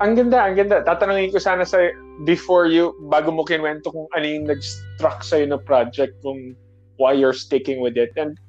Ang 0.00 0.16
ganda, 0.16 0.40
ang 0.40 0.56
ganda. 0.56 0.80
Tatanungin 0.80 1.28
ko 1.28 1.36
sana 1.36 1.62
sa 1.68 1.92
before 2.24 2.66
you, 2.66 2.96
bago 3.12 3.28
mo 3.28 3.44
kinwento 3.44 3.92
kung 3.92 4.08
ano 4.16 4.24
yung 4.24 4.48
nag-struck 4.48 5.20
sa'yo 5.20 5.52
na 5.52 5.60
project, 5.60 6.16
kung 6.24 6.56
why 6.96 7.12
you're 7.12 7.36
sticking 7.36 7.84
with 7.84 8.00
it. 8.00 8.08
And 8.16 8.40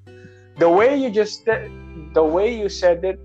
the 0.63 0.71
way 0.71 0.95
you 0.95 1.11
just, 1.11 1.43
the 2.15 2.23
way 2.23 2.47
you 2.47 2.71
said 2.71 3.03
it, 3.03 3.19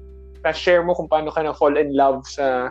na-share 0.46 0.86
mo 0.86 0.94
kung 0.94 1.10
paano 1.10 1.34
ka 1.34 1.42
na-fall 1.42 1.74
in 1.74 1.90
love 1.90 2.22
sa 2.22 2.70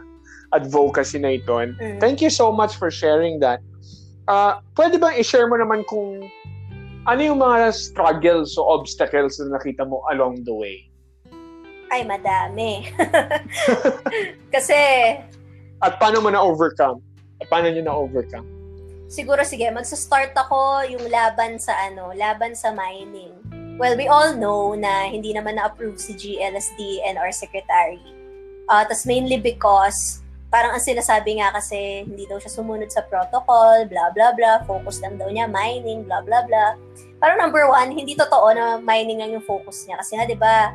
advocacy 0.55 1.19
na 1.19 1.35
ito. 1.35 1.59
And 1.59 1.75
Mm. 1.75 1.99
thank 1.99 2.23
you 2.23 2.31
so 2.31 2.55
much 2.55 2.79
for 2.79 2.87
sharing 2.87 3.43
that. 3.43 3.59
Uh, 4.31 4.63
pwede 4.79 4.95
bang 4.97 5.19
i-share 5.19 5.51
mo 5.51 5.59
naman 5.59 5.83
kung 5.85 6.23
ano 7.05 7.21
yung 7.21 7.37
mga 7.43 7.75
struggles 7.75 8.55
o 8.57 8.63
obstacles 8.63 9.37
na 9.37 9.59
nakita 9.59 9.83
mo 9.83 10.01
along 10.09 10.41
the 10.47 10.55
way? 10.55 10.87
Ay, 11.91 12.01
madami. 12.07 12.89
kasi, 14.55 14.73
At 15.83 15.99
paano 15.99 16.23
mo 16.23 16.31
na-overcome? 16.31 17.03
At 17.43 17.51
paano 17.51 17.69
nyo 17.69 17.83
na-overcome? 17.83 18.55
siguro 19.05 19.45
sige, 19.45 19.69
magsa-start 19.69 20.33
ako 20.33 20.81
yung 20.89 21.05
laban 21.13 21.61
sa 21.61 21.77
ano, 21.85 22.09
laban 22.17 22.57
sa 22.57 22.73
mining. 22.73 23.31
Well, 23.75 23.99
we 23.99 24.07
all 24.07 24.31
know 24.31 24.71
na 24.71 25.11
hindi 25.11 25.35
naman 25.35 25.59
na-approve 25.59 25.99
si 25.99 26.15
GLSD 26.15 27.03
and 27.03 27.19
our 27.19 27.31
secretary. 27.35 27.99
Uh, 28.71 28.87
tas 28.87 29.03
mainly 29.03 29.35
because 29.35 30.23
parang 30.47 30.71
ang 30.71 30.79
sinasabi 30.79 31.43
nga 31.43 31.51
kasi 31.51 32.07
hindi 32.07 32.23
daw 32.23 32.39
siya 32.39 32.55
sumunod 32.55 32.87
sa 32.87 33.03
protocol, 33.03 33.83
blah 33.91 34.15
blah 34.15 34.31
blah, 34.31 34.63
focus 34.63 35.03
lang 35.03 35.19
daw 35.19 35.27
niya 35.27 35.51
mining, 35.51 36.07
blah 36.07 36.23
blah 36.23 36.47
blah. 36.47 36.79
Parang 37.19 37.35
number 37.35 37.67
one, 37.67 37.91
hindi 37.91 38.15
totoo 38.15 38.55
na 38.55 38.79
mining 38.79 39.19
lang 39.19 39.35
yung 39.35 39.43
focus 39.43 39.83
niya. 39.83 39.99
Kasi 39.99 40.11
nga, 40.15 40.23
di 40.23 40.37
ba, 40.39 40.71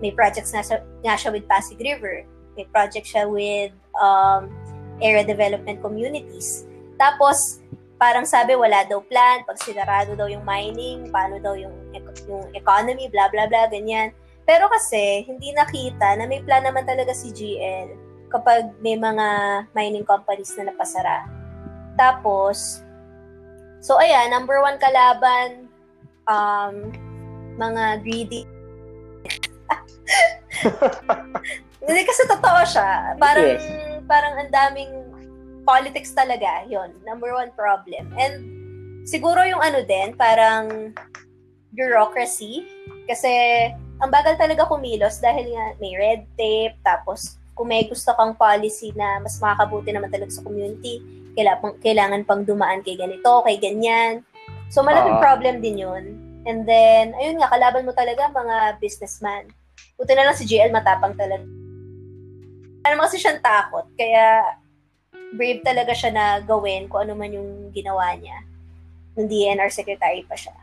may 0.00 0.16
projects 0.16 0.56
na 0.56 0.64
siya, 0.64 0.80
nga 1.04 1.14
siya 1.20 1.30
with 1.34 1.44
Pasig 1.44 1.76
River. 1.76 2.24
May 2.56 2.64
project 2.72 3.04
siya 3.04 3.28
with 3.28 3.76
um, 4.00 4.48
area 5.04 5.26
development 5.26 5.84
communities. 5.84 6.64
Tapos, 6.96 7.60
parang 7.98 8.24
sabi, 8.24 8.54
wala 8.54 8.86
daw 8.86 9.02
plan. 9.02 9.42
Pag 9.42 9.58
sinarado 9.58 10.14
daw 10.14 10.30
yung 10.30 10.46
mining, 10.46 11.10
paano 11.10 11.42
daw 11.42 11.58
yung, 11.58 11.74
yung 12.26 12.50
economy, 12.56 13.06
blah, 13.12 13.28
blah, 13.30 13.46
blah, 13.46 13.68
ganyan. 13.70 14.10
Pero 14.48 14.66
kasi, 14.72 15.28
hindi 15.28 15.52
nakita 15.52 16.16
na 16.16 16.24
may 16.24 16.40
plan 16.40 16.64
naman 16.64 16.88
talaga 16.88 17.12
si 17.12 17.28
GL 17.30 17.92
kapag 18.32 18.72
may 18.80 18.96
mga 18.96 19.26
mining 19.76 20.08
companies 20.08 20.56
na 20.56 20.72
napasara. 20.72 21.28
Tapos, 22.00 22.80
so 23.84 24.00
ayan, 24.00 24.32
number 24.32 24.56
one 24.64 24.80
kalaban, 24.80 25.68
um, 26.28 26.92
mga 27.58 28.04
greedy. 28.04 28.44
Hindi 31.88 32.04
kasi 32.04 32.22
totoo 32.28 32.60
siya. 32.68 33.16
Parang, 33.16 33.48
Yes. 33.48 33.64
parang 34.04 34.34
ang 34.38 34.50
daming 34.52 34.92
politics 35.64 36.12
talaga. 36.16 36.64
yon 36.68 36.92
number 37.04 37.32
one 37.32 37.52
problem. 37.52 38.08
And 38.16 38.34
siguro 39.04 39.44
yung 39.44 39.60
ano 39.60 39.84
din, 39.84 40.16
parang 40.16 40.96
bureaucracy. 41.78 42.66
Kasi 43.06 43.30
ang 44.02 44.10
bagal 44.10 44.34
talaga 44.34 44.66
kumilos 44.66 45.22
dahil 45.22 45.54
nga 45.54 45.78
may 45.78 45.94
red 45.94 46.26
tape, 46.34 46.74
tapos 46.82 47.38
kung 47.54 47.70
may 47.70 47.86
gusto 47.86 48.10
kang 48.18 48.34
policy 48.34 48.90
na 48.98 49.22
mas 49.22 49.38
makakabuti 49.38 49.94
naman 49.94 50.10
talaga 50.10 50.34
sa 50.34 50.42
community, 50.42 50.98
kailangan, 51.38 51.78
kailangan 51.78 52.22
pang 52.26 52.42
dumaan 52.42 52.82
kay 52.82 52.98
ganito, 52.98 53.42
kay 53.46 53.58
ganyan. 53.58 54.26
So 54.70 54.82
malaking 54.82 55.18
Ah. 55.18 55.22
problem 55.22 55.62
din 55.62 55.82
yun. 55.82 56.04
And 56.46 56.64
then, 56.64 57.12
ayun 57.18 57.42
nga, 57.42 57.50
kalaban 57.50 57.84
mo 57.84 57.92
talaga 57.92 58.30
mga 58.30 58.78
businessman. 58.78 59.50
Buti 59.98 60.14
na 60.14 60.30
lang 60.30 60.38
si 60.38 60.46
JL 60.46 60.70
matapang 60.70 61.12
talaga. 61.18 61.44
Ano 62.86 63.04
kasi 63.04 63.18
siyang 63.20 63.42
takot, 63.42 63.84
kaya 63.98 64.56
brave 65.34 65.60
talaga 65.60 65.92
siya 65.92 66.14
na 66.14 66.24
gawin 66.40 66.88
kung 66.88 67.04
ano 67.04 67.18
man 67.18 67.34
yung 67.34 67.68
ginawa 67.74 68.14
niya. 68.16 68.38
Nung 69.18 69.28
DNR 69.28 69.68
secretary 69.68 70.24
pa 70.24 70.38
siya. 70.38 70.54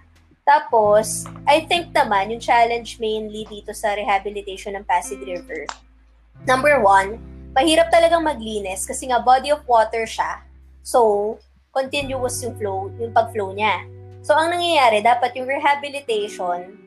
Tapos, 0.46 1.26
I 1.50 1.66
think 1.66 1.90
naman, 1.90 2.30
yung 2.30 2.38
challenge 2.38 3.02
mainly 3.02 3.50
dito 3.50 3.74
sa 3.74 3.98
rehabilitation 3.98 4.78
ng 4.78 4.86
Pasig 4.86 5.18
River. 5.26 5.66
Number 6.46 6.78
one, 6.86 7.18
mahirap 7.58 7.90
talagang 7.90 8.22
maglinis 8.22 8.86
kasi 8.86 9.10
nga 9.10 9.18
body 9.18 9.50
of 9.50 9.66
water 9.66 10.06
siya. 10.06 10.46
So, 10.86 11.42
continuous 11.74 12.46
yung 12.46 12.54
flow, 12.62 12.94
yung 13.02 13.10
pag-flow 13.10 13.58
niya. 13.58 13.90
So, 14.22 14.38
ang 14.38 14.54
nangyayari, 14.54 15.02
dapat 15.02 15.34
yung 15.34 15.50
rehabilitation, 15.50 16.78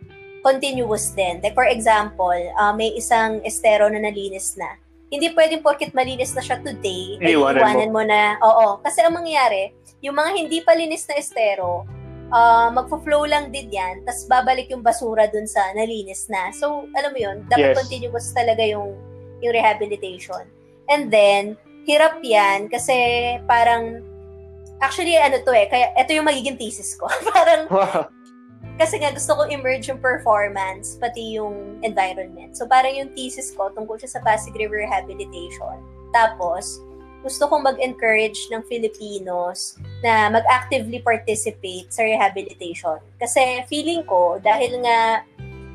continuous 0.46 1.10
din. 1.18 1.42
Like, 1.42 1.58
for 1.58 1.66
example, 1.66 2.38
uh, 2.54 2.70
may 2.70 2.94
isang 2.94 3.42
estero 3.42 3.90
na 3.90 3.98
nalinis 3.98 4.54
na. 4.54 4.78
Hindi 5.10 5.34
pwedeng 5.34 5.66
porkit 5.66 5.98
malinis 5.98 6.30
na 6.30 6.46
siya 6.46 6.62
today, 6.62 7.18
ay 7.18 7.34
iwanan 7.34 7.90
mo. 7.90 8.06
na. 8.06 8.38
Oo. 8.38 8.78
Kasi 8.86 9.02
ang 9.02 9.18
mangyayari, 9.18 9.74
yung 9.98 10.14
mga 10.14 10.30
hindi 10.36 10.58
pa 10.62 10.78
linis 10.78 11.10
na 11.10 11.18
estero, 11.18 11.82
uh, 12.32 12.68
magfo-flow 12.72 13.28
lang 13.28 13.50
din 13.52 13.68
yan, 13.72 14.04
tapos 14.04 14.24
babalik 14.28 14.68
yung 14.72 14.84
basura 14.84 15.28
dun 15.28 15.46
sa 15.48 15.60
nalinis 15.76 16.28
na. 16.32 16.52
So, 16.54 16.88
alam 16.96 17.12
mo 17.12 17.18
yun, 17.18 17.36
dapat 17.48 17.74
Yes. 17.74 17.78
continuous 17.78 18.26
talaga 18.32 18.62
yung, 18.64 18.96
yung 19.44 19.52
rehabilitation. 19.54 20.48
And 20.88 21.12
then, 21.12 21.56
hirap 21.84 22.20
yan 22.24 22.68
kasi 22.68 22.96
parang 23.48 24.04
Actually, 24.78 25.18
ano 25.18 25.42
to 25.42 25.50
eh, 25.50 25.66
kaya 25.66 25.90
ito 25.98 26.14
yung 26.14 26.26
magiging 26.26 26.54
thesis 26.54 26.94
ko. 26.94 27.10
Parang, 27.34 27.66
kasi 28.78 29.02
nga 29.02 29.10
gusto 29.10 29.34
ko 29.34 29.42
emerge 29.50 29.90
yung 29.90 29.98
performance, 29.98 30.94
pati 31.02 31.34
yung 31.34 31.82
environment. 31.82 32.54
So, 32.54 32.62
parang 32.70 32.94
yung 32.94 33.10
thesis 33.10 33.50
ko 33.58 33.74
tungkol 33.74 33.98
siya 33.98 34.18
sa 34.18 34.20
Pasig 34.22 34.54
River 34.54 34.86
Rehabilitation. 34.86 35.82
Tapos, 36.14 36.78
gusto 37.22 37.50
kong 37.50 37.66
mag-encourage 37.66 38.46
ng 38.54 38.62
Filipinos 38.70 39.74
na 40.04 40.30
mag-actively 40.30 41.02
participate 41.02 41.90
sa 41.90 42.06
rehabilitation. 42.06 43.02
Kasi 43.18 43.66
feeling 43.66 44.06
ko, 44.06 44.38
dahil 44.38 44.78
nga, 44.82 45.26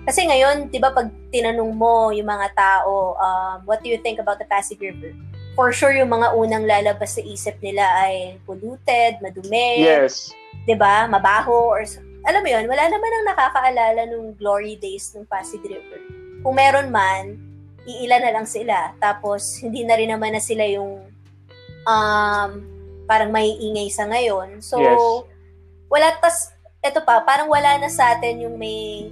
kasi 0.08 0.24
ngayon, 0.28 0.72
di 0.72 0.80
ba, 0.80 0.96
pag 0.96 1.12
tinanong 1.32 1.72
mo 1.76 2.12
yung 2.16 2.28
mga 2.28 2.48
tao, 2.56 3.16
um, 3.20 3.58
what 3.68 3.84
do 3.84 3.92
you 3.92 4.00
think 4.00 4.20
about 4.20 4.40
the 4.40 4.48
Pasig 4.48 4.80
River? 4.80 5.12
For 5.54 5.70
sure, 5.70 5.94
yung 5.94 6.10
mga 6.10 6.34
unang 6.34 6.66
lalabas 6.66 7.20
sa 7.20 7.22
isip 7.22 7.60
nila 7.62 7.86
ay 8.02 8.42
polluted, 8.42 9.22
madumi, 9.22 9.86
yes. 9.86 10.34
'di 10.66 10.74
ba? 10.74 11.06
Mabaho 11.06 11.78
or 11.78 11.86
alam 12.26 12.42
mo 12.42 12.50
'yon, 12.50 12.66
wala 12.66 12.90
naman 12.90 13.12
ang 13.14 13.26
nakakaalala 13.30 14.02
nung 14.10 14.34
glory 14.34 14.82
days 14.82 15.14
ng 15.14 15.30
Pasig 15.30 15.62
River. 15.62 16.02
Kung 16.42 16.58
meron 16.58 16.90
man, 16.90 17.38
iilan 17.86 18.26
na 18.26 18.34
lang 18.34 18.48
sila. 18.50 18.98
Tapos 18.98 19.62
hindi 19.62 19.86
na 19.86 19.94
rin 19.94 20.10
naman 20.10 20.34
na 20.34 20.42
sila 20.42 20.66
yung 20.66 21.13
um 21.84 22.50
parang 23.06 23.32
may 23.32 23.54
ingay 23.60 23.92
sa 23.92 24.08
ngayon. 24.08 24.64
So 24.64 24.80
Yes. 24.80 25.02
wala 25.92 26.08
tas 26.20 26.52
eto 26.84 27.00
pa, 27.04 27.24
parang 27.24 27.48
wala 27.48 27.80
na 27.80 27.88
sa 27.88 28.16
atin 28.16 28.44
yung 28.44 28.60
may 28.60 29.08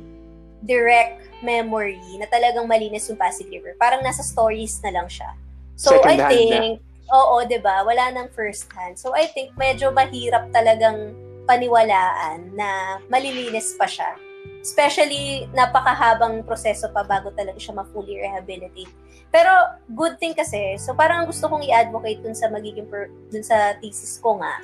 direct 0.61 1.23
memory 1.41 1.97
na 2.19 2.27
talagang 2.29 2.67
malinis 2.67 3.07
yung 3.09 3.17
Pasig 3.17 3.49
River. 3.49 3.73
Parang 3.79 4.03
nasa 4.03 4.21
stories 4.21 4.77
na 4.83 4.93
lang 4.93 5.07
siya. 5.07 5.33
So 5.79 5.97
Second 5.97 6.19
I 6.19 6.29
think 6.29 6.83
Oo, 7.11 7.43
'di 7.43 7.59
ba? 7.59 7.83
Wala 7.83 8.07
nang 8.15 8.31
first 8.31 8.71
hand. 8.71 8.95
So 8.95 9.11
I 9.11 9.27
think 9.27 9.51
medyo 9.59 9.91
mahirap 9.91 10.47
talagang 10.55 11.11
paniwalaan 11.43 12.55
na 12.55 13.01
malilinis 13.11 13.75
pa 13.75 13.83
siya. 13.83 14.15
Especially 14.61 15.49
napakahabang 15.57 16.45
proseso 16.45 16.89
pa 16.93 17.01
bago 17.01 17.33
talaga 17.33 17.57
siya 17.57 17.81
ma-fully 17.81 18.21
rehabilitate. 18.21 18.93
Pero 19.33 19.49
good 19.95 20.19
thing 20.21 20.35
kasi, 20.35 20.77
so 20.77 20.93
parang 20.93 21.25
gusto 21.25 21.47
kong 21.49 21.65
i-advocate 21.65 22.21
dun 22.21 22.35
sa 22.37 22.51
magiging 22.51 22.85
per, 22.85 23.09
dun 23.31 23.41
sa 23.41 23.73
thesis 23.79 24.19
ko 24.19 24.37
nga 24.37 24.59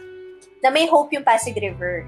na 0.62 0.70
may 0.70 0.86
hope 0.90 1.14
yung 1.16 1.26
Pasig 1.26 1.56
River. 1.56 2.04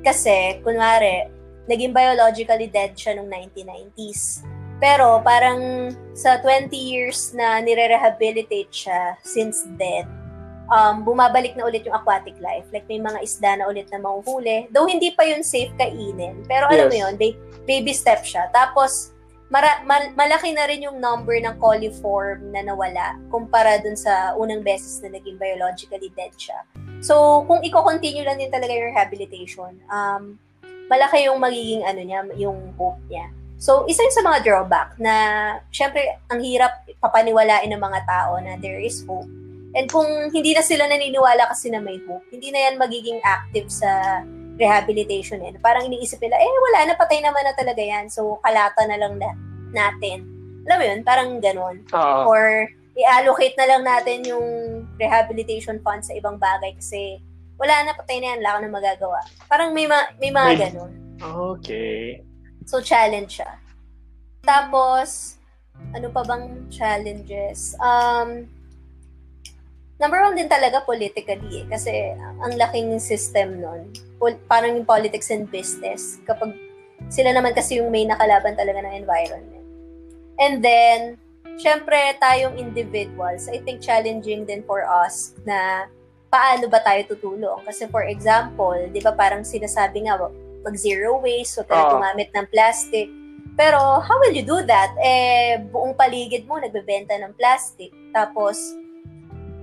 Kasi 0.00 0.58
kunwari, 0.64 1.28
naging 1.68 1.92
biologically 1.92 2.68
dead 2.68 2.92
siya 2.96 3.16
nung 3.16 3.28
1990s. 3.30 4.44
Pero 4.82 5.22
parang 5.22 5.90
sa 6.12 6.40
20 6.42 6.70
years 6.74 7.32
na 7.32 7.62
nire-rehabilitate 7.62 8.72
siya 8.72 9.16
since 9.22 9.64
then, 9.78 10.04
um, 10.70 11.04
bumabalik 11.04 11.56
na 11.56 11.66
ulit 11.66 11.84
yung 11.84 11.96
aquatic 11.96 12.36
life. 12.40 12.64
Like 12.72 12.86
may 12.88 13.00
mga 13.00 13.20
isda 13.20 13.60
na 13.60 13.68
ulit 13.68 13.88
na 13.92 14.00
mahuhuli. 14.00 14.68
Though 14.72 14.86
hindi 14.88 15.12
pa 15.12 15.24
yun 15.24 15.44
safe 15.44 15.72
kainin. 15.76 16.44
Pero 16.46 16.68
alam 16.68 16.88
mo 16.88 16.96
Yes. 16.96 17.02
yun, 17.04 17.14
ba- 17.16 17.38
baby 17.64 17.92
step 17.92 18.22
siya. 18.24 18.48
Tapos, 18.52 19.12
mara- 19.52 19.84
mal- 19.84 20.12
malaki 20.16 20.52
na 20.52 20.64
rin 20.68 20.84
yung 20.84 21.00
number 21.00 21.36
ng 21.40 21.56
coliform 21.60 22.50
na 22.52 22.64
nawala 22.64 23.16
kumpara 23.28 23.80
dun 23.80 23.96
sa 23.96 24.32
unang 24.36 24.64
beses 24.64 25.00
na 25.00 25.12
naging 25.12 25.36
biologically 25.36 26.12
dead 26.16 26.32
siya. 26.36 26.64
So, 27.04 27.44
kung 27.44 27.60
i-continue 27.60 28.24
lang 28.24 28.40
din 28.40 28.48
talaga 28.48 28.72
yung 28.72 28.90
rehabilitation, 28.92 29.76
um, 29.92 30.40
malaki 30.88 31.28
yung 31.28 31.40
magiging 31.40 31.84
ano 31.84 32.00
niya, 32.00 32.20
yung 32.36 32.72
hope 32.80 33.00
niya. 33.08 33.28
So, 33.60 33.86
isa 33.86 34.02
yun 34.02 34.12
sa 34.12 34.24
mga 34.26 34.38
drawback 34.44 34.98
na, 34.98 35.14
syempre, 35.70 36.02
ang 36.28 36.42
hirap 36.42 36.84
papaniwalain 37.00 37.70
ng 37.70 37.80
mga 37.80 38.00
tao 38.04 38.36
na 38.42 38.58
there 38.60 38.80
is 38.82 39.04
hope. 39.06 39.28
And 39.74 39.90
kung 39.90 40.06
hindi 40.30 40.54
na 40.54 40.62
sila 40.62 40.86
naniniwala 40.86 41.50
kasi 41.50 41.66
na 41.68 41.82
may 41.82 41.98
hope, 42.06 42.22
hindi 42.30 42.54
na 42.54 42.70
yan 42.70 42.78
magiging 42.78 43.18
active 43.26 43.66
sa 43.66 44.22
rehabilitation. 44.54 45.42
Eh. 45.42 45.58
Parang 45.58 45.82
iniisip 45.84 46.22
nila, 46.22 46.38
eh, 46.38 46.46
wala 46.46 46.86
na, 46.86 46.94
patay 46.94 47.18
naman 47.18 47.42
na 47.42 47.58
talaga 47.58 47.82
yan. 47.82 48.06
So, 48.06 48.38
kalata 48.38 48.86
na 48.86 48.94
lang 48.94 49.18
na, 49.18 49.34
natin. 49.74 50.22
Alam 50.64 50.78
mo 50.78 50.84
yun, 50.86 51.00
parang 51.02 51.28
ganun. 51.42 51.82
Ah, 51.90 52.22
Or, 52.22 52.70
i-allocate 52.94 53.58
na 53.58 53.66
lang 53.66 53.82
natin 53.82 54.22
yung 54.22 54.46
rehabilitation 54.94 55.82
fund 55.82 56.06
sa 56.06 56.14
ibang 56.14 56.38
bagay 56.38 56.78
kasi 56.78 57.18
wala 57.58 57.82
na, 57.82 57.98
patay 57.98 58.22
na 58.22 58.34
yan, 58.34 58.38
wala 58.46 58.54
ka 58.54 58.60
na 58.62 58.70
magagawa. 58.70 59.18
Parang 59.50 59.74
may, 59.74 59.90
ma- 59.90 60.14
may 60.22 60.30
mga 60.30 60.50
May- 60.54 60.60
ganun. 60.70 60.92
okay. 61.18 62.22
So, 62.64 62.78
challenge 62.78 63.42
siya. 63.42 63.58
Tapos, 64.46 65.34
ano 65.90 66.08
pa 66.14 66.22
bang 66.22 66.70
challenges? 66.70 67.74
Um, 67.82 68.46
number 69.98 70.18
one 70.22 70.34
din 70.34 70.50
talaga 70.50 70.82
politically 70.82 71.62
eh, 71.62 71.66
kasi 71.70 71.92
ang 72.18 72.54
laking 72.58 72.98
system 72.98 73.62
nun. 73.62 73.90
Pol- 74.18 74.40
parang 74.50 74.74
yung 74.74 74.88
politics 74.88 75.30
and 75.30 75.46
business. 75.50 76.18
Kapag 76.26 76.54
sila 77.08 77.30
naman 77.30 77.54
kasi 77.54 77.78
yung 77.78 77.92
may 77.92 78.08
nakalaban 78.08 78.58
talaga 78.58 78.82
ng 78.82 78.94
environment. 78.94 79.64
And 80.40 80.58
then, 80.64 81.20
syempre, 81.62 82.18
tayong 82.18 82.58
individuals, 82.58 83.46
I 83.46 83.62
think 83.62 83.78
challenging 83.78 84.46
din 84.46 84.66
for 84.66 84.82
us 84.82 85.36
na 85.46 85.86
paano 86.26 86.66
ba 86.66 86.82
tayo 86.82 87.06
tutulong? 87.06 87.62
Kasi 87.62 87.86
for 87.86 88.02
example, 88.02 88.74
di 88.90 88.98
ba 88.98 89.14
parang 89.14 89.46
sinasabi 89.46 90.10
nga, 90.10 90.18
mag 90.64 90.74
zero 90.74 91.22
waste, 91.22 91.62
huwag 91.62 91.70
na 91.70 91.82
Oo. 91.86 91.90
gumamit 91.94 92.30
ng 92.34 92.46
plastic. 92.50 93.06
Pero 93.54 93.78
how 94.02 94.16
will 94.18 94.34
you 94.34 94.42
do 94.42 94.58
that? 94.66 94.90
Eh, 94.98 95.62
buong 95.70 95.94
paligid 95.94 96.42
mo 96.50 96.58
nagbebenta 96.58 97.14
ng 97.14 97.38
plastic. 97.38 97.94
Tapos, 98.10 98.74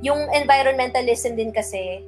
yung 0.02 0.30
environmentalism 0.34 1.34
din 1.34 1.50
kasi, 1.50 2.02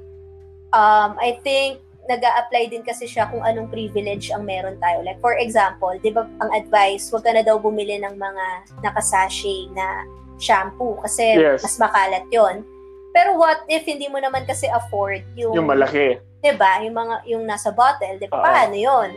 um, 0.71 1.13
I 1.17 1.37
think, 1.41 1.79
nag 2.03 2.19
apply 2.19 2.67
din 2.67 2.83
kasi 2.83 3.07
siya 3.07 3.31
kung 3.31 3.39
anong 3.39 3.71
privilege 3.71 4.27
ang 4.27 4.43
meron 4.43 4.75
tayo. 4.77 4.99
Like, 5.01 5.23
for 5.23 5.39
example, 5.39 5.95
di 5.95 6.11
ba, 6.11 6.27
ang 6.43 6.51
advice, 6.51 7.07
huwag 7.07 7.23
ka 7.23 7.31
na 7.31 7.39
daw 7.39 7.55
bumili 7.55 7.95
ng 7.95 8.19
mga 8.19 8.45
nakasashay 8.83 9.71
na 9.71 10.03
shampoo 10.35 10.99
kasi 10.99 11.39
Yes. 11.39 11.63
mas 11.63 11.79
makalat 11.79 12.27
yon. 12.27 12.67
Pero 13.13 13.37
what 13.37 13.63
if 13.69 13.85
hindi 13.85 14.09
mo 14.09 14.19
naman 14.19 14.43
kasi 14.43 14.67
afford 14.67 15.23
yung, 15.37 15.53
Yung 15.55 15.69
malaki. 15.69 16.17
'di 16.43 16.59
ba? 16.59 16.81
Yung 16.83 16.97
mga 16.97 17.15
yung 17.23 17.43
nasa 17.47 17.71
bottle, 17.71 18.17
'di 18.17 18.27
ba? 18.27 18.35
Oo. 18.35 18.43
Paano 18.43 18.75
'yon? 18.75 19.09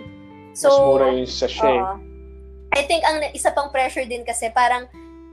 So, 0.54 0.68
Mas 0.70 0.78
mura 0.78 1.06
yung 1.10 1.26
sachet. 1.26 1.64
oo. 1.66 1.96
I 2.76 2.84
think 2.84 3.02
ang 3.02 3.24
isa 3.32 3.50
pang 3.50 3.72
pressure 3.72 4.04
din 4.04 4.22
kasi 4.22 4.52
parang 4.52 4.84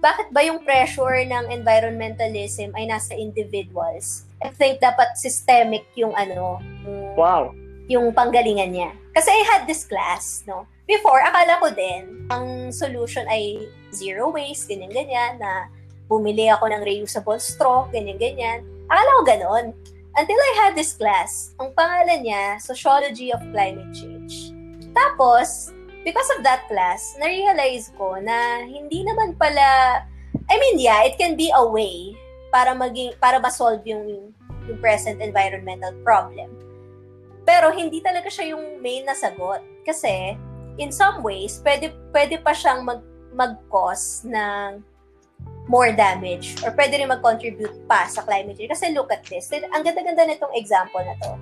bakit 0.03 0.27
ba 0.35 0.43
yung 0.43 0.59
pressure 0.67 1.23
ng 1.23 1.47
environmentalism 1.47 2.75
ay 2.75 2.91
nasa 2.91 3.15
individuals? 3.15 4.27
I 4.43 4.51
think 4.51 4.83
dapat 4.83 5.15
systemic 5.15 5.87
yung 5.95 6.11
ano, 6.11 6.59
yung, 6.83 7.15
Wow. 7.15 7.55
yung 7.87 8.05
panggalingan 8.11 8.75
niya. 8.75 8.91
Kasi 9.15 9.31
I 9.31 9.47
had 9.47 9.63
this 9.63 9.87
class, 9.87 10.43
no? 10.43 10.67
Before, 10.83 11.23
akala 11.23 11.63
ko 11.63 11.71
din, 11.71 12.27
ang 12.27 12.75
solution 12.75 13.23
ay 13.31 13.63
zero 13.95 14.27
waste, 14.35 14.67
ganyan-ganyan, 14.67 15.39
na 15.39 15.71
bumili 16.11 16.51
ako 16.51 16.67
ng 16.67 16.83
reusable 16.83 17.39
straw, 17.39 17.87
ganyan-ganyan. 17.87 18.67
Akala 18.91 19.09
ko 19.15 19.21
ganon. 19.23 19.65
Until 20.13 20.37
I 20.37 20.51
had 20.59 20.73
this 20.75 20.93
class, 20.99 21.55
ang 21.55 21.71
pangalan 21.71 22.27
niya, 22.27 22.59
Sociology 22.59 23.31
of 23.31 23.39
Climate 23.55 23.95
Change. 23.95 24.51
Tapos, 24.91 25.71
because 26.03 26.29
of 26.37 26.43
that 26.43 26.67
class, 26.67 27.15
na-realize 27.17 27.91
ko 27.95 28.19
na 28.19 28.63
hindi 28.67 29.03
naman 29.07 29.35
pala, 29.39 30.03
I 30.51 30.55
mean, 30.59 30.77
yeah, 30.79 31.07
it 31.07 31.15
can 31.15 31.39
be 31.39 31.49
a 31.55 31.63
way 31.63 32.13
para 32.51 32.75
maging, 32.75 33.15
para 33.17 33.39
ma-solve 33.39 33.81
yung, 33.87 34.31
yung 34.67 34.79
present 34.83 35.23
environmental 35.23 35.95
problem. 36.03 36.51
Pero 37.43 37.71
hindi 37.71 37.99
talaga 37.99 38.27
siya 38.31 38.55
yung 38.55 38.79
main 38.79 39.03
na 39.07 39.15
sagot. 39.15 39.63
Kasi, 39.83 40.35
in 40.79 40.91
some 40.91 41.23
ways, 41.23 41.59
pwede, 41.63 41.91
pwede 42.15 42.39
pa 42.39 42.55
siyang 42.55 42.87
mag, 42.87 43.03
mag-cause 43.33 44.23
ng 44.27 44.83
more 45.67 45.95
damage 45.95 46.59
or 46.63 46.75
pwede 46.75 46.99
rin 46.99 47.07
mag-contribute 47.07 47.87
pa 47.87 48.07
sa 48.07 48.23
climate 48.23 48.55
change. 48.59 48.71
Kasi 48.71 48.91
look 48.95 49.11
at 49.11 49.23
this. 49.27 49.51
Ang 49.51 49.83
ganda-ganda 49.83 50.27
nitong 50.27 50.55
example 50.55 51.03
na 51.03 51.15
to. 51.23 51.35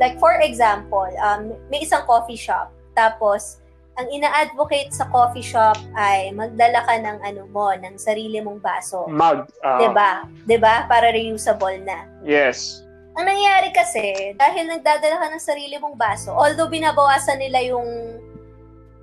Like, 0.00 0.16
for 0.16 0.40
example, 0.40 1.08
um, 1.20 1.52
may 1.68 1.84
isang 1.84 2.04
coffee 2.08 2.36
shop. 2.36 2.72
Tapos, 2.96 3.61
ang 3.92 4.08
ina-advocate 4.08 4.88
sa 4.88 5.04
coffee 5.12 5.44
shop 5.44 5.76
ay 5.94 6.32
magdala 6.32 6.80
ka 6.88 6.96
ng 6.96 7.18
ano 7.20 7.42
mo, 7.52 7.68
ng 7.76 8.00
sarili 8.00 8.40
mong 8.40 8.60
baso. 8.64 9.04
Mug. 9.08 9.44
Uh, 9.60 9.78
'Di 9.78 9.88
ba? 9.92 10.10
'Di 10.48 10.56
ba? 10.56 10.88
Para 10.88 11.12
reusable 11.12 11.76
na. 11.84 12.08
Yes. 12.24 12.80
Ang 13.12 13.28
nangyayari 13.28 13.68
kasi, 13.76 14.32
dahil 14.40 14.72
nagdadala 14.72 15.20
ka 15.20 15.26
ng 15.28 15.42
sarili 15.44 15.76
mong 15.76 16.00
baso, 16.00 16.32
although 16.32 16.72
binabawasan 16.72 17.36
nila 17.36 17.60
yung 17.60 17.84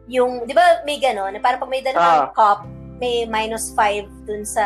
yung, 0.09 0.49
'di 0.49 0.57
ba, 0.57 0.81
may 0.89 0.97
gano'n, 0.97 1.37
para 1.37 1.61
pag 1.61 1.69
may 1.69 1.85
dala 1.85 2.01
Ah. 2.01 2.33
cup, 2.33 2.65
may 2.97 3.29
minus 3.29 3.69
5 3.77 4.09
dun 4.25 4.41
sa 4.41 4.65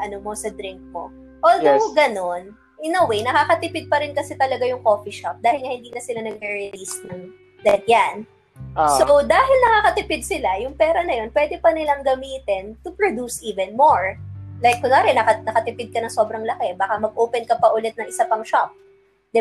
ano 0.00 0.16
mo 0.24 0.32
sa 0.32 0.48
drink 0.48 0.80
mo. 0.88 1.12
Although 1.44 1.92
Yes. 1.92 2.08
gano'n, 2.08 2.56
in 2.80 2.96
a 2.96 3.04
way, 3.04 3.20
nakakatipid 3.20 3.92
pa 3.92 4.00
rin 4.00 4.16
kasi 4.16 4.32
talaga 4.34 4.64
yung 4.64 4.80
coffee 4.80 5.12
shop 5.12 5.36
dahil 5.44 5.60
nga 5.60 5.72
hindi 5.76 5.92
na 5.92 6.00
sila 6.00 6.24
nag-release 6.24 7.04
ng 7.04 7.20
that 7.68 7.84
yan. 7.84 8.24
Ah, 8.72 8.94
So, 8.94 9.04
dahil 9.20 9.56
nakakatipid 9.64 10.22
sila, 10.22 10.54
yung 10.58 10.74
pera 10.74 11.02
na 11.02 11.14
yun, 11.14 11.28
pwede 11.30 11.58
pa 11.58 11.74
nilang 11.74 12.00
gamitin 12.00 12.78
to 12.80 12.94
produce 12.94 13.42
even 13.42 13.74
more. 13.74 14.14
Like, 14.58 14.78
kunwari, 14.78 15.10
naka, 15.12 15.42
nakatipid 15.42 15.90
ka 15.90 15.98
ng 15.98 16.10
sobrang 16.10 16.42
laki, 16.42 16.74
baka 16.74 16.98
mag-open 16.98 17.42
ka 17.42 17.54
pa 17.56 17.70
ulit 17.70 17.94
ng 17.94 18.06
isa 18.06 18.26
pang 18.26 18.42
shop. 18.42 18.70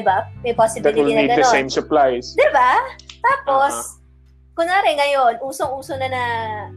ba? 0.02 0.26
May 0.42 0.52
that 0.52 0.58
will 0.58 0.62
possibility 0.64 1.14
na 1.14 1.22
need 1.22 1.32
the 1.32 1.42
gano'n. 1.42 1.54
same 1.54 1.70
supplies. 1.70 2.34
ba? 2.50 2.82
Tapos, 3.20 3.74
Uh-huh. 3.74 4.56
kunwari 4.56 4.94
ngayon, 4.94 5.38
usong-uso 5.40 5.96
na 5.96 6.08
na 6.08 6.24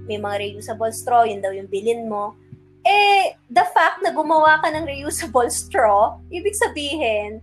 may 0.04 0.16
mga 0.16 0.36
reusable 0.46 0.92
straw, 0.92 1.24
yun 1.24 1.40
daw 1.40 1.50
yung 1.50 1.68
bilin 1.68 2.06
mo. 2.06 2.36
Eh, 2.80 3.36
the 3.46 3.64
fact 3.72 4.00
na 4.00 4.08
gumawa 4.08 4.60
ka 4.60 4.68
ng 4.68 4.84
reusable 4.84 5.48
straw, 5.64 6.16
ibig 6.28 6.56
sabihin, 6.56 7.40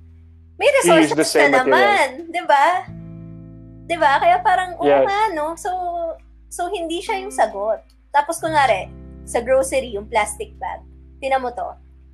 may 0.57 0.69
resources 0.81 1.29
same 1.29 1.53
na 1.53 1.61
naman. 1.61 2.33
'Di 2.33 2.41
ba? 2.49 2.89
'Di 3.87 3.95
ba? 3.95 4.19
Kaya 4.19 4.43
parang, 4.43 4.75
oo 4.77 4.85
Yes. 4.85 5.07
nga, 5.07 5.21
no? 5.31 5.55
So, 5.55 5.71
so 6.51 6.67
hindi 6.67 6.99
siya 6.99 7.23
yung 7.23 7.31
sagot. 7.31 7.79
Tapos, 8.11 8.43
kunwari, 8.43 8.91
sa 9.23 9.39
grocery, 9.39 9.95
yung 9.95 10.07
plastic 10.11 10.51
bag. 10.59 10.83
Tinan 11.23 11.43
mo 11.43 11.51
to. 11.55 11.67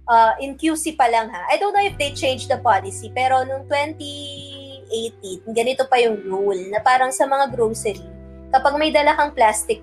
Uh, 0.03 0.33
in 0.43 0.53
QC 0.59 0.99
pa 0.99 1.07
lang 1.07 1.31
ha. 1.31 1.47
I 1.47 1.55
don't 1.55 1.71
know 1.71 1.81
if 1.81 1.95
they 1.95 2.11
changed 2.11 2.51
the 2.51 2.59
policy, 2.59 3.07
pero 3.15 3.41
nung 3.47 3.65
2018, 3.71 5.47
ganito 5.55 5.87
pa 5.87 5.95
yung 6.01 6.19
rule 6.27 6.59
na 6.69 6.83
parang 6.83 7.09
sa 7.09 7.23
mga 7.23 7.55
grocery, 7.55 8.03
kapag 8.51 8.75
may 8.75 8.91
dala 8.91 9.15
kang 9.15 9.31
plastic, 9.31 9.79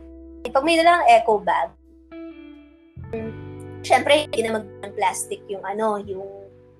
pag 0.52 0.60
may 0.60 0.76
dala 0.76 1.00
kang 1.00 1.06
eco 1.08 1.40
bag, 1.40 1.68
syempre 3.80 4.28
hindi 4.28 4.44
na 4.44 4.60
mag 4.60 4.66
plastic 4.92 5.40
yung 5.48 5.64
ano, 5.64 5.96
yung, 6.04 6.28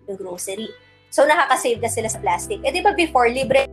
yung 0.04 0.18
grocery. 0.20 0.68
So 1.08 1.24
nakaka-save 1.24 1.80
na 1.80 1.88
sila 1.88 2.12
sa 2.12 2.20
plastic. 2.20 2.60
Eh 2.60 2.68
di 2.68 2.84
ba 2.84 2.92
before, 2.92 3.32
libre 3.32 3.64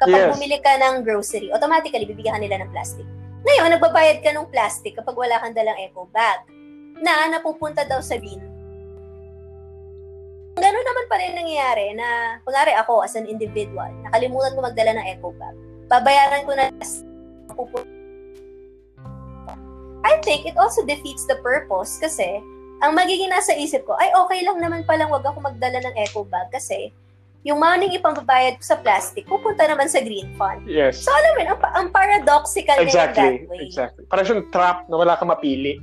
kapag 0.00 0.20
Yes. 0.26 0.32
bumili 0.32 0.56
ka 0.64 0.80
ng 0.80 1.04
grocery, 1.04 1.52
automatically 1.52 2.08
bibigyan 2.08 2.40
ka 2.40 2.42
nila 2.42 2.64
ng 2.64 2.72
plastic. 2.72 3.04
Ngayon, 3.44 3.76
nagbabayad 3.76 4.24
ka 4.24 4.32
ng 4.32 4.48
plastic 4.48 4.96
kapag 4.96 5.16
wala 5.16 5.36
kang 5.40 5.52
dalang 5.52 5.76
eco 5.76 6.08
bag 6.08 6.44
na 7.00 7.28
napupunta 7.28 7.84
daw 7.84 8.00
sa 8.00 8.16
bin. 8.16 8.40
Ganun 10.60 10.84
naman 10.84 11.04
pa 11.08 11.16
rin 11.16 11.32
nangyayari 11.36 11.96
na, 11.96 12.40
kunwari 12.44 12.76
ako 12.76 13.00
as 13.00 13.16
an 13.16 13.24
individual, 13.24 13.88
nakalimutan 14.08 14.52
ko 14.52 14.60
magdala 14.60 14.92
ng 14.96 15.06
eco 15.08 15.32
bag. 15.36 15.56
Babayaran 15.88 16.44
ko 16.44 16.52
na. 16.52 16.68
I 20.00 20.16
think 20.24 20.48
it 20.48 20.56
also 20.56 20.84
defeats 20.84 21.24
the 21.28 21.40
purpose 21.44 21.96
kasi 22.00 22.40
ang 22.80 22.96
magiging 22.96 23.28
nasa 23.28 23.52
isip 23.52 23.84
ko, 23.84 23.96
ay 24.00 24.08
okay 24.16 24.40
lang 24.44 24.60
naman 24.60 24.84
palang 24.88 25.12
wag 25.12 25.24
ako 25.24 25.44
magdala 25.44 25.80
ng 25.80 25.96
eco 26.00 26.24
bag 26.24 26.48
kasi 26.48 26.92
yung 27.40 27.56
money 27.56 27.96
ipambabayad 27.96 28.60
ko 28.60 28.64
sa 28.64 28.76
plastic, 28.76 29.24
pupunta 29.24 29.64
naman 29.64 29.88
sa 29.88 30.04
green 30.04 30.28
fund. 30.36 30.60
Yes. 30.68 31.00
So, 31.00 31.08
alam 31.08 31.32
mo, 31.32 31.40
ang, 31.40 31.60
ang 31.72 31.88
paradoxical 31.88 32.76
na 32.76 32.84
Exactly. 32.84 33.48
that 33.48 33.48
way. 33.48 33.60
Exactly. 33.64 34.04
Parang 34.12 34.24
siyang 34.28 34.44
trap 34.52 34.84
na 34.92 34.96
wala 35.00 35.16
kang 35.16 35.32
mapili. 35.32 35.80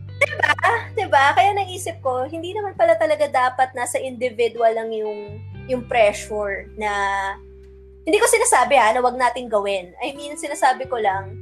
Diba? 0.98 1.34
Kaya 1.34 1.58
naisip 1.58 1.98
ko, 2.06 2.30
hindi 2.30 2.54
naman 2.54 2.78
pala 2.78 2.94
talaga 2.94 3.26
dapat 3.26 3.74
nasa 3.74 3.98
individual 3.98 4.70
lang 4.74 4.90
yung 4.94 5.42
yung 5.68 5.84
pressure 5.84 6.70
na 6.80 6.92
hindi 8.08 8.18
ko 8.22 8.26
sinasabi 8.30 8.80
ha, 8.80 8.96
na 8.96 9.04
wag 9.04 9.20
nating 9.20 9.52
gawin. 9.52 9.92
I 10.00 10.16
mean, 10.16 10.40
sinasabi 10.40 10.88
ko 10.88 10.96
lang, 10.96 11.36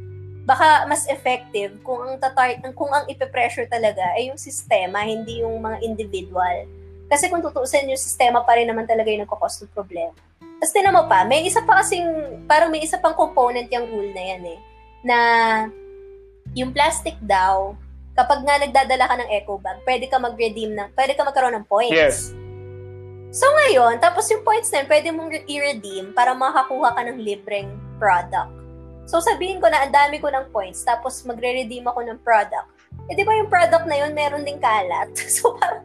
baka 0.49 0.86
mas 0.89 1.06
effective 1.10 1.78
kung 1.86 2.01
ang 2.01 2.15
tatar 2.17 2.58
kung 2.73 2.89
ang 2.89 3.06
ipe-pressure 3.06 3.69
talaga 3.69 4.01
ay 4.17 4.34
yung 4.34 4.39
sistema, 4.39 5.06
hindi 5.06 5.45
yung 5.45 5.62
mga 5.62 5.82
individual. 5.86 6.65
Kasi 7.06 7.30
kung 7.30 7.41
tutuusin 7.41 7.89
yung 7.89 8.02
sistema 8.02 8.41
pa 8.41 8.58
rin 8.58 8.65
naman 8.65 8.89
talaga 8.89 9.13
yung 9.13 9.24
nagkakos 9.26 9.62
ng 9.62 9.74
problema. 9.74 10.15
Tapos 10.62 10.74
tinan 10.74 10.96
mo 10.96 11.06
pa, 11.06 11.28
may 11.28 11.46
isa 11.46 11.62
pa 11.62 11.84
kasing, 11.84 12.06
parang 12.50 12.72
may 12.72 12.82
isa 12.82 12.98
pang 12.98 13.13
component 13.13 13.70
yung 13.70 13.86
rule 13.91 14.12
na 14.15 14.24
yan 14.24 14.44
eh, 14.56 14.60
na 15.06 15.18
yung 16.56 16.72
plastic 16.72 17.20
daw, 17.22 17.76
kapag 18.15 18.48
nga 18.48 18.56
nagdadala 18.63 19.06
ka 19.12 19.15
ng 19.20 19.30
eco 19.36 19.60
bag, 19.60 19.84
pwede 19.84 20.08
ka 20.08 20.18
mag-redeem 20.18 20.72
ng, 20.72 20.89
pwede 20.96 21.13
ka 21.13 21.28
magkaroon 21.28 21.60
ng 21.60 21.68
points. 21.68 21.94
Yes. 21.94 22.32
So 23.36 23.44
ngayon, 23.52 24.00
tapos 24.00 24.32
yung 24.32 24.48
points 24.48 24.72
na 24.72 24.82
yun, 24.82 24.88
pwede 24.88 25.08
mong 25.12 25.30
i-redeem 25.44 26.15
para 26.15 26.32
makakuha 26.32 26.96
ka 26.96 27.02
ng 27.04 27.20
libreng 27.20 27.76
product. 28.00 28.48
So 29.06 29.20
sabihin 29.20 29.60
ko 29.60 29.68
na 29.68 29.84
ang 29.84 29.91
dami 29.91 30.24
ko 30.24 30.32
ng 30.32 30.50
points, 30.56 30.88
tapos 30.88 31.20
magre-redeem 31.28 31.84
ako 31.84 32.08
ng 32.08 32.24
product. 32.24 32.72
Eh 33.12 33.13
di 33.13 33.28
ba 33.28 33.36
yung 33.36 33.52
product 33.52 33.86
na 33.86 34.00
yun, 34.00 34.15
meron 34.15 34.48
ding 34.48 34.63
kalat? 34.63 35.12
So 35.36 35.52
parang, 35.60 35.84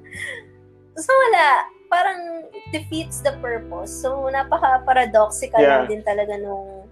so 0.96 1.10
wala, 1.10 1.46
parang 1.90 2.46
defeats 2.70 3.20
the 3.20 3.34
purpose. 3.42 3.90
So 3.90 4.30
napaka-paradoxical 4.30 5.60
Yeah. 5.60 5.86
din 5.90 6.02
talaga 6.06 6.38
nung 6.38 6.86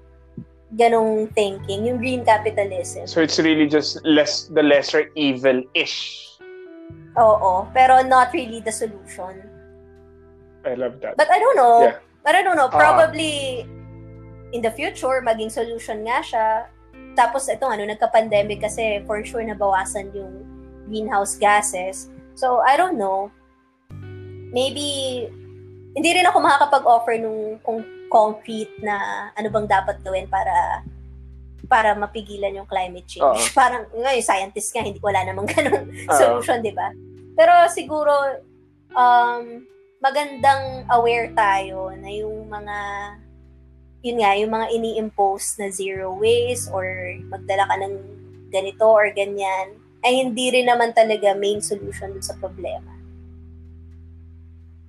ganong 0.76 1.32
thinking, 1.32 1.88
yung 1.88 1.96
green 1.96 2.22
capitalism. 2.26 3.08
So 3.08 3.24
it's 3.24 3.40
really 3.40 3.64
just 3.64 4.04
less 4.04 4.52
the 4.52 4.60
lesser 4.60 5.08
evil-ish. 5.16 6.28
Oo, 7.16 7.64
pero 7.72 8.04
not 8.04 8.30
really 8.36 8.60
the 8.60 8.72
solution. 8.72 9.48
I 10.68 10.76
love 10.76 11.00
that. 11.00 11.16
But 11.16 11.32
I 11.32 11.40
don't 11.40 11.56
know. 11.56 11.88
Yeah. 11.88 11.96
But 12.20 12.34
I 12.36 12.42
don't 12.44 12.60
know. 12.60 12.68
Ah. 12.68 12.76
Probably 12.76 13.64
in 14.52 14.60
the 14.60 14.70
future, 14.70 15.24
maging 15.24 15.48
solution 15.48 16.04
nga 16.04 16.20
siya. 16.20 16.48
Tapos 17.16 17.48
ito, 17.48 17.64
ano, 17.64 17.88
nagka-pandemic 17.88 18.60
kasi 18.60 19.00
for 19.08 19.24
sure 19.24 19.42
nabawasan 19.42 20.12
yung 20.12 20.44
greenhouse 20.84 21.40
gases. 21.40 22.12
So, 22.36 22.60
I 22.60 22.76
don't 22.76 23.00
know. 23.00 23.32
Maybe, 24.50 24.86
hindi 25.92 26.10
rin 26.14 26.26
ako 26.28 26.38
makakapag-offer 26.40 27.14
nung 27.20 27.58
kung 27.60 27.80
concrete 28.08 28.72
na 28.80 29.28
ano 29.36 29.48
bang 29.52 29.68
dapat 29.68 30.00
gawin 30.00 30.24
para 30.32 30.80
para 31.68 31.92
mapigilan 31.92 32.56
yung 32.56 32.68
climate 32.68 33.04
change. 33.04 33.28
Oo. 33.28 33.52
Parang, 33.58 33.84
ngayon, 33.92 34.24
scientist 34.24 34.72
nga, 34.72 34.80
hindi, 34.80 34.96
wala 35.04 35.20
namang 35.28 35.48
ganun 35.52 35.92
Oo. 36.08 36.16
solution, 36.16 36.64
di 36.64 36.72
ba? 36.72 36.88
Pero 37.36 37.52
siguro, 37.68 38.12
um, 38.96 39.62
magandang 40.00 40.88
aware 40.88 41.28
tayo 41.36 41.92
na 41.98 42.08
yung 42.08 42.48
mga 42.48 42.76
yun 43.98 44.18
nga, 44.22 44.32
yung 44.38 44.52
mga 44.54 44.66
ini-impose 44.78 45.58
na 45.58 45.68
zero 45.74 46.14
waste 46.14 46.70
or 46.70 46.86
magdala 47.28 47.66
ka 47.66 47.74
ng 47.82 47.94
ganito 48.48 48.86
or 48.86 49.10
ganyan, 49.10 49.74
ay 50.06 50.22
hindi 50.22 50.54
rin 50.54 50.70
naman 50.70 50.94
talaga 50.94 51.34
main 51.34 51.58
solution 51.58 52.14
sa 52.22 52.38
problema. 52.38 52.94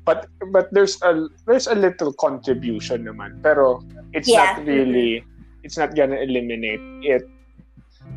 But 0.09 0.25
but 0.49 0.73
there's 0.73 0.97
a 1.05 1.29
there's 1.45 1.69
a 1.69 1.77
little 1.77 2.09
contribution 2.17 3.05
naman. 3.05 3.37
Pero 3.45 3.85
it's 4.17 4.25
Yeah. 4.25 4.57
not 4.57 4.65
really 4.65 5.21
it's 5.61 5.77
not 5.77 5.93
gonna 5.93 6.17
eliminate 6.17 6.81
it. 7.05 7.21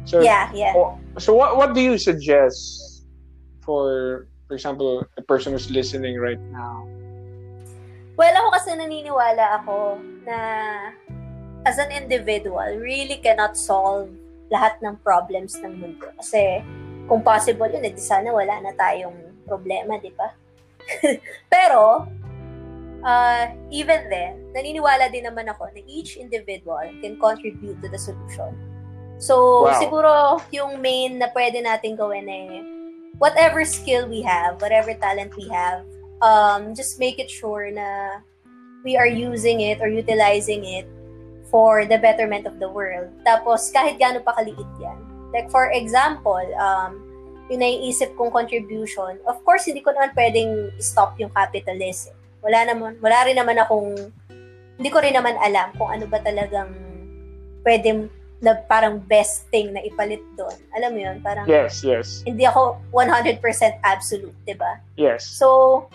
So 0.08 0.24
Yeah, 0.24 0.48
yeah. 0.56 0.72
oh, 0.72 0.96
so 1.20 1.36
what 1.36 1.60
what 1.60 1.76
do 1.76 1.84
you 1.84 2.00
suggest 2.00 2.56
for 3.60 4.24
for 4.48 4.56
example 4.56 5.04
the 5.20 5.24
person 5.28 5.52
who's 5.52 5.68
listening 5.68 6.16
right 6.16 6.40
now? 6.48 6.88
Well, 8.16 8.32
ako 8.32 8.48
kasi 8.56 8.72
naniniwala 8.72 9.60
ako 9.60 10.00
na 10.24 10.38
as 11.68 11.76
an 11.76 11.92
individual, 11.92 12.66
really 12.80 13.20
cannot 13.20 13.56
solve 13.56 14.08
lahat 14.52 14.76
ng 14.84 15.00
problems 15.00 15.56
ng 15.60 15.80
mundo. 15.80 16.08
Kasi 16.20 16.60
kung 17.08 17.24
possible 17.24 17.68
yun, 17.72 17.84
edi 17.84 18.00
sana 18.02 18.28
wala 18.28 18.60
na 18.60 18.72
tayong 18.76 19.16
problema, 19.48 19.96
di 19.96 20.12
ba? 20.12 20.28
Pero, 21.52 22.06
uh, 23.02 23.44
even 23.70 24.08
then, 24.08 24.38
naniniwala 24.54 25.10
din 25.10 25.26
naman 25.26 25.50
ako 25.50 25.68
na 25.74 25.82
each 25.86 26.16
individual 26.16 26.82
can 27.02 27.18
contribute 27.18 27.78
to 27.82 27.88
the 27.88 27.98
solution. 27.98 28.54
So, 29.22 29.68
Wow. 29.70 29.78
siguro 29.78 30.12
yung 30.50 30.82
main 30.82 31.18
na 31.22 31.30
pwede 31.30 31.62
natin 31.62 31.94
gawin 31.94 32.26
eh, 32.26 32.62
whatever 33.22 33.62
skill 33.62 34.10
we 34.10 34.22
have, 34.22 34.58
whatever 34.58 34.94
talent 34.98 35.30
we 35.38 35.46
have, 35.46 35.86
um, 36.22 36.74
just 36.74 36.98
make 36.98 37.18
it 37.22 37.30
sure 37.30 37.70
na 37.70 38.18
we 38.82 38.98
are 38.98 39.06
using 39.06 39.62
it 39.62 39.78
or 39.78 39.86
utilizing 39.86 40.66
it 40.66 40.86
for 41.50 41.84
the 41.84 41.98
betterment 41.98 42.46
of 42.46 42.58
the 42.58 42.66
world. 42.66 43.10
Tapos, 43.22 43.70
kahit 43.70 44.00
gaano 44.00 44.24
pa 44.24 44.34
kaliit 44.34 44.66
yan. 44.82 44.98
Like, 45.30 45.50
for 45.54 45.70
example, 45.70 46.42
um, 46.58 47.01
yung 47.52 47.60
naiisip 47.60 48.16
kong 48.16 48.32
contribution, 48.32 49.20
of 49.28 49.36
course, 49.44 49.68
hindi 49.68 49.84
ko 49.84 49.92
naman 49.92 50.16
pwedeng 50.16 50.72
stop 50.80 51.20
yung 51.20 51.28
capitalism. 51.36 52.16
Wala 52.40 52.64
naman, 52.72 52.96
wala 53.04 53.28
rin 53.28 53.36
naman 53.36 53.60
akong, 53.60 53.92
hindi 54.80 54.88
ko 54.88 55.04
rin 55.04 55.12
naman 55.12 55.36
alam 55.36 55.68
kung 55.76 55.92
ano 55.92 56.08
ba 56.08 56.16
talagang 56.24 56.72
pwede 57.60 58.08
na 58.42 58.58
parang 58.66 58.98
best 59.04 59.46
thing 59.52 59.70
na 59.70 59.84
ipalit 59.84 60.24
doon. 60.34 60.56
Alam 60.74 60.90
mo 60.96 61.00
yun? 61.04 61.16
Parang, 61.20 61.44
Yes, 61.46 61.84
yes. 61.84 62.24
hindi 62.24 62.48
ako 62.48 62.80
100% 62.90 63.38
absolute, 63.84 64.34
di 64.48 64.56
ba? 64.56 64.80
Yes. 64.96 65.22
So, 65.28 65.86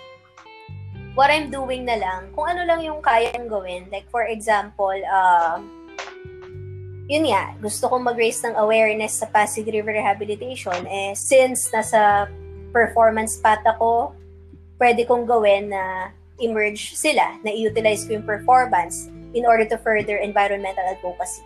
what 1.17 1.33
I'm 1.33 1.49
doing 1.49 1.89
na 1.89 1.97
lang, 1.97 2.31
kung 2.37 2.53
ano 2.53 2.63
lang 2.63 2.85
yung 2.85 3.01
kayang 3.01 3.49
gawin, 3.49 3.89
like 3.89 4.05
for 4.13 4.29
example, 4.29 4.93
uh, 4.93 5.57
yun 7.07 7.31
nga, 7.31 7.55
gusto 7.63 7.87
kong 7.87 8.03
mag-raise 8.03 8.43
ng 8.43 8.59
awareness 8.59 9.23
sa 9.23 9.31
Pasig 9.31 9.63
River 9.63 9.95
Rehabilitation, 9.95 10.83
eh, 10.87 11.15
since 11.15 11.71
nasa 11.71 12.27
performance 12.75 13.39
path 13.39 13.63
ako, 13.63 14.11
pwede 14.75 15.07
kong 15.07 15.23
gawin 15.23 15.71
na 15.71 16.11
emerge 16.37 16.93
sila, 16.93 17.39
na 17.41 17.49
i-utilize 17.49 18.03
ko 18.05 18.19
yung 18.19 18.27
performance 18.27 19.07
in 19.31 19.47
order 19.47 19.63
to 19.63 19.79
further 19.79 20.19
environmental 20.19 20.83
advocacy. 20.83 21.41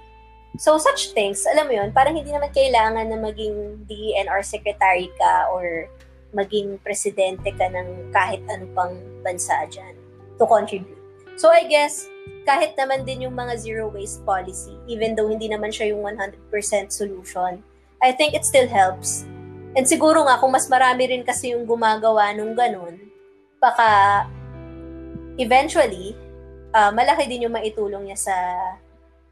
So, 0.59 0.75
such 0.75 1.15
things, 1.15 1.47
alam 1.47 1.71
mo 1.71 1.79
yun, 1.79 1.95
parang 1.95 2.17
hindi 2.17 2.33
naman 2.33 2.51
kailangan 2.51 3.07
na 3.07 3.17
maging 3.21 3.87
DNR 3.87 4.43
secretary 4.43 5.07
ka 5.15 5.47
or 5.47 5.87
maging 6.35 6.75
presidente 6.83 7.55
ka 7.55 7.71
ng 7.71 8.11
kahit 8.11 8.43
ano 8.51 8.67
pang 8.75 8.99
bansa 9.23 9.63
dyan 9.71 9.95
to 10.35 10.43
contribute. 10.43 10.99
So, 11.39 11.47
I 11.47 11.63
guess, 11.71 12.10
kahit 12.43 12.73
naman 12.73 13.05
din 13.05 13.29
yung 13.29 13.35
mga 13.37 13.53
zero 13.61 13.87
waste 13.93 14.25
policy, 14.25 14.73
even 14.89 15.13
though 15.13 15.29
hindi 15.29 15.45
naman 15.45 15.69
siya 15.69 15.93
yung 15.93 16.01
100% 16.03 16.41
solution, 16.89 17.61
I 18.01 18.11
think 18.11 18.33
it 18.33 18.43
still 18.43 18.65
helps. 18.65 19.29
And 19.77 19.87
siguro 19.87 20.25
nga, 20.25 20.41
kung 20.41 20.51
mas 20.51 20.67
marami 20.67 21.07
rin 21.07 21.23
kasi 21.23 21.53
yung 21.53 21.63
gumagawa 21.63 22.33
nung 22.35 22.57
ganun, 22.57 22.97
baka 23.61 24.25
eventually, 25.37 26.17
uh, 26.75 26.91
malaki 26.91 27.29
din 27.29 27.47
yung 27.47 27.55
maitulong 27.55 28.09
niya 28.09 28.19
sa 28.19 28.37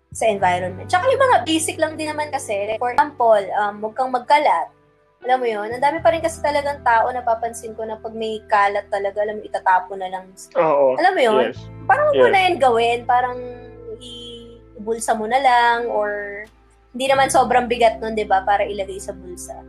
sa 0.10 0.26
environment. 0.26 0.90
Tsaka 0.90 1.06
yung 1.06 1.22
mga 1.22 1.38
basic 1.46 1.76
lang 1.78 1.94
din 1.94 2.10
naman 2.10 2.34
kasi. 2.34 2.66
Like, 2.66 2.82
for 2.82 2.94
example, 2.94 3.44
um, 3.62 3.74
huwag 3.84 3.94
kang 3.94 4.14
magkalat. 4.14 4.70
Alam 5.20 5.38
mo 5.44 5.48
yun, 5.48 5.68
ang 5.68 5.84
dami 5.84 6.00
pa 6.00 6.16
rin 6.16 6.24
kasi 6.24 6.40
talagang 6.40 6.80
tao 6.80 7.12
na 7.12 7.20
papansin 7.20 7.76
ko 7.76 7.84
na 7.84 8.00
pag 8.00 8.16
may 8.16 8.40
kalat 8.48 8.88
talaga, 8.88 9.20
alam 9.20 9.38
mo, 9.38 9.44
itatapo 9.44 9.92
na 10.00 10.08
lang. 10.08 10.32
Oo. 10.56 10.96
Alam 10.96 11.12
mo 11.12 11.22
yun? 11.22 11.46
Yes. 11.52 11.60
Parang 11.84 12.10
Yes. 12.16 12.20
mo 12.20 12.28
na 12.32 12.40
yan 12.40 12.56
gawin, 12.56 13.00
parang 13.04 13.40
ibulsa 14.00 15.12
mo 15.14 15.28
na 15.28 15.38
lang 15.38 15.92
or 15.92 16.44
hindi 16.96 17.06
naman 17.06 17.28
sobrang 17.28 17.68
bigat 17.68 18.00
nun, 18.00 18.16
di 18.16 18.24
ba, 18.24 18.42
para 18.42 18.64
ilagay 18.64 18.98
sa 18.98 19.12
bulsa. 19.12 19.60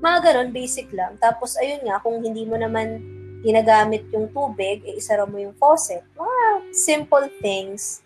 Mga 0.00 0.18
ganun, 0.22 0.48
basic 0.52 0.92
lang. 0.92 1.16
Tapos, 1.16 1.56
ayun 1.56 1.80
nga, 1.82 1.98
kung 2.00 2.20
hindi 2.20 2.44
mo 2.44 2.54
naman 2.54 3.00
ginagamit 3.40 4.04
yung 4.12 4.28
tubig, 4.30 4.84
eh, 4.84 5.00
isara 5.00 5.24
mo 5.24 5.40
yung 5.40 5.56
faucet. 5.56 6.04
Mga 6.12 6.40
simple 6.76 7.26
things 7.40 8.04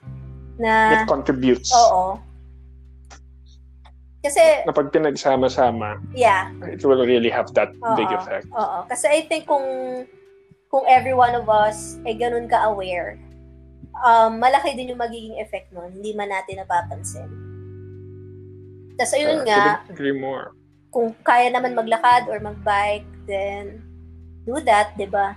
na, 0.56 1.02
It 1.02 1.10
contributes. 1.10 1.74
oo. 1.74 2.16
Kasi, 4.24 4.40
Na 4.64 4.72
pag 4.72 4.88
pinagsama-sama, 4.88 6.00
yeah, 6.16 6.48
it 6.64 6.80
will 6.80 7.04
really 7.04 7.28
have 7.28 7.52
that 7.52 7.76
Oo. 7.84 7.92
big 7.92 8.08
effect. 8.08 8.48
Oo. 8.56 8.88
Kasi 8.88 9.04
I 9.04 9.28
think 9.28 9.44
kung 9.44 9.62
kung 10.72 10.88
every 10.88 11.12
one 11.12 11.36
of 11.36 11.44
us 11.46 12.00
ay 12.08 12.16
ganun 12.16 12.48
ka-aware, 12.48 13.20
um, 14.00 14.40
malaki 14.40 14.72
din 14.72 14.96
yung 14.96 15.02
magiging 15.04 15.36
effect 15.38 15.68
nun. 15.70 15.92
Hindi 15.92 16.16
man 16.16 16.32
natin 16.32 16.64
napapansin. 16.64 17.28
Tapos 18.96 19.12
ayun 19.12 19.42
Uh, 19.42 19.46
nga, 19.46 19.84
agree 19.86 20.16
more. 20.16 20.56
kung 20.88 21.12
kaya 21.20 21.52
naman 21.52 21.76
maglakad 21.76 22.24
or 22.30 22.40
magbike, 22.40 23.04
then 23.28 23.82
do 24.48 24.56
that, 24.64 24.96
di 24.96 25.04
ba? 25.04 25.36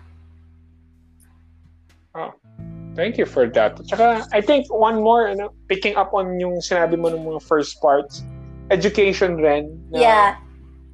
Thank 2.98 3.18
you 3.22 3.30
for 3.30 3.46
that. 3.54 3.78
At 3.78 3.86
saka, 3.86 4.06
I 4.34 4.42
think 4.42 4.66
one 4.74 5.06
more, 5.06 5.30
ano, 5.30 5.54
picking 5.70 5.94
up 5.94 6.18
on 6.18 6.42
yung 6.42 6.58
sinabi 6.58 6.98
mo 6.98 7.14
ng 7.14 7.22
mga 7.22 7.46
first 7.46 7.78
parts, 7.78 8.26
education 8.70 9.38
rin. 9.40 9.72
Na 9.92 10.00
Yeah. 10.00 10.28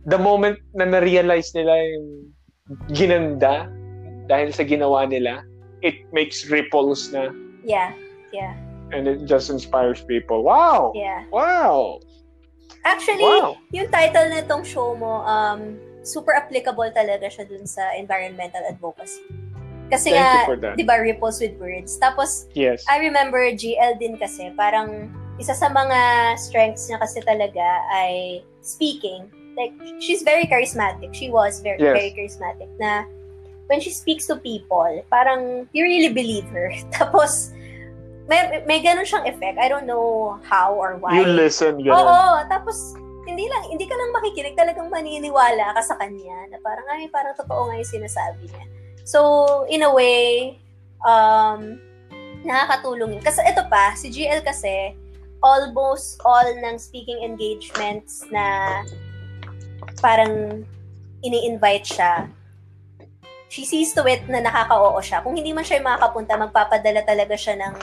The 0.03 0.19
moment 0.19 0.59
na 0.75 0.83
na-realize 0.83 1.55
nila 1.55 1.71
yung 1.71 2.07
ginanda 2.91 3.71
dahil 4.27 4.51
sa 4.51 4.63
ginawa 4.67 5.07
nila, 5.07 5.43
it 5.79 6.03
makes 6.12 6.47
ripples 6.47 7.12
na 7.12 7.31
Yeah. 7.63 7.95
Yeah. 8.36 8.55
and 8.93 9.07
it 9.09 9.25
just 9.25 9.49
inspires 9.49 10.05
people. 10.05 10.45
Wow! 10.45 10.93
Yeah. 10.93 11.25
Wow! 11.33 11.97
Actually, 12.86 13.25
Wow! 13.25 13.57
yung 13.73 13.89
title 13.89 14.29
na 14.29 14.43
itong 14.45 14.62
show 14.67 14.93
mo, 14.93 15.23
um, 15.25 15.79
super 16.03 16.36
applicable 16.36 16.91
talaga 16.93 17.25
siya 17.31 17.47
dun 17.47 17.65
sa 17.65 17.95
environmental 17.97 18.62
advocacy. 18.67 19.23
Kasi 19.89 20.13
Thank 20.13 20.62
nga, 20.62 20.75
di 20.77 20.83
ba, 20.86 20.99
ripples 20.99 21.39
with 21.39 21.55
words. 21.57 21.95
Tapos, 21.97 22.45
Yes. 22.53 22.83
I 22.86 22.99
remember 23.01 23.39
GL 23.55 23.97
din 23.97 24.19
kasi, 24.19 24.51
parang 24.53 25.09
isa 25.41 25.53
sa 25.53 25.69
mga 25.69 26.33
strengths 26.37 26.89
niya 26.89 27.01
kasi 27.01 27.19
talaga 27.25 27.65
ay 27.91 28.43
speaking. 28.61 29.27
Like, 29.53 29.73
she's 30.01 30.25
very 30.25 30.49
charismatic. 30.49 31.13
She 31.13 31.29
was 31.29 31.61
very, 31.61 31.77
Yes. 31.77 31.93
very 31.93 32.11
charismatic 32.17 32.69
na 32.81 33.05
when 33.69 33.77
she 33.79 33.93
speaks 33.93 34.25
to 34.27 34.37
people, 34.41 34.89
parang 35.13 35.69
you 35.73 35.85
really 35.85 36.09
believe 36.09 36.45
her. 36.49 36.73
Tapos, 36.97 37.53
may, 38.25 38.63
may 38.65 38.79
ganun 38.81 39.03
siyang 39.05 39.27
effect. 39.27 39.59
I 39.59 39.67
don't 39.67 39.85
know 39.85 40.39
how 40.47 40.73
or 40.73 40.95
why. 40.97 41.19
You 41.21 41.27
listen, 41.27 41.79
Oo, 41.83 41.91
gano'n. 41.91 42.47
tapos 42.47 42.95
hindi 43.23 43.47
lang 43.47 43.67
hindi 43.67 43.83
ka 43.87 43.95
lang 43.95 44.11
makikinig, 44.15 44.55
talagang 44.55 44.87
maniniwala 44.91 45.75
ka 45.75 45.81
sa 45.83 45.95
kanya 45.99 46.47
na 46.51 46.57
parang 46.63 46.87
ay 46.91 47.07
parang 47.11 47.35
totoo 47.35 47.67
nga 47.67 47.75
'yung 47.79 47.87
sinasabi 47.87 48.47
niya. 48.47 48.65
So, 49.03 49.19
in 49.67 49.83
a 49.83 49.91
way, 49.91 50.55
um 51.03 51.79
nakakatulong 52.47 53.19
'yun. 53.19 53.23
Kasi 53.23 53.43
ito 53.43 53.63
pa, 53.67 53.91
si 53.95 54.07
GL 54.07 54.39
kasi 54.43 54.95
almost 55.43 56.23
all 56.23 56.47
ng 56.47 56.79
speaking 56.79 57.19
engagements 57.21 58.23
na 58.32 58.79
parang 59.99 60.63
ini-invite 61.21 61.86
siya 61.86 62.27
she 63.53 63.69
sees 63.69 63.93
to 63.93 64.01
it 64.10 64.25
na 64.25 64.41
nakaka-oo 64.41 64.97
siya. 64.97 65.21
Kung 65.21 65.38
hindi 65.38 65.53
man 65.53 65.62
siya 65.62 65.77
makakapunta, 65.77 66.34
magpapadala 66.41 67.06
talaga 67.06 67.38
siya 67.38 67.53
ng 67.62 67.73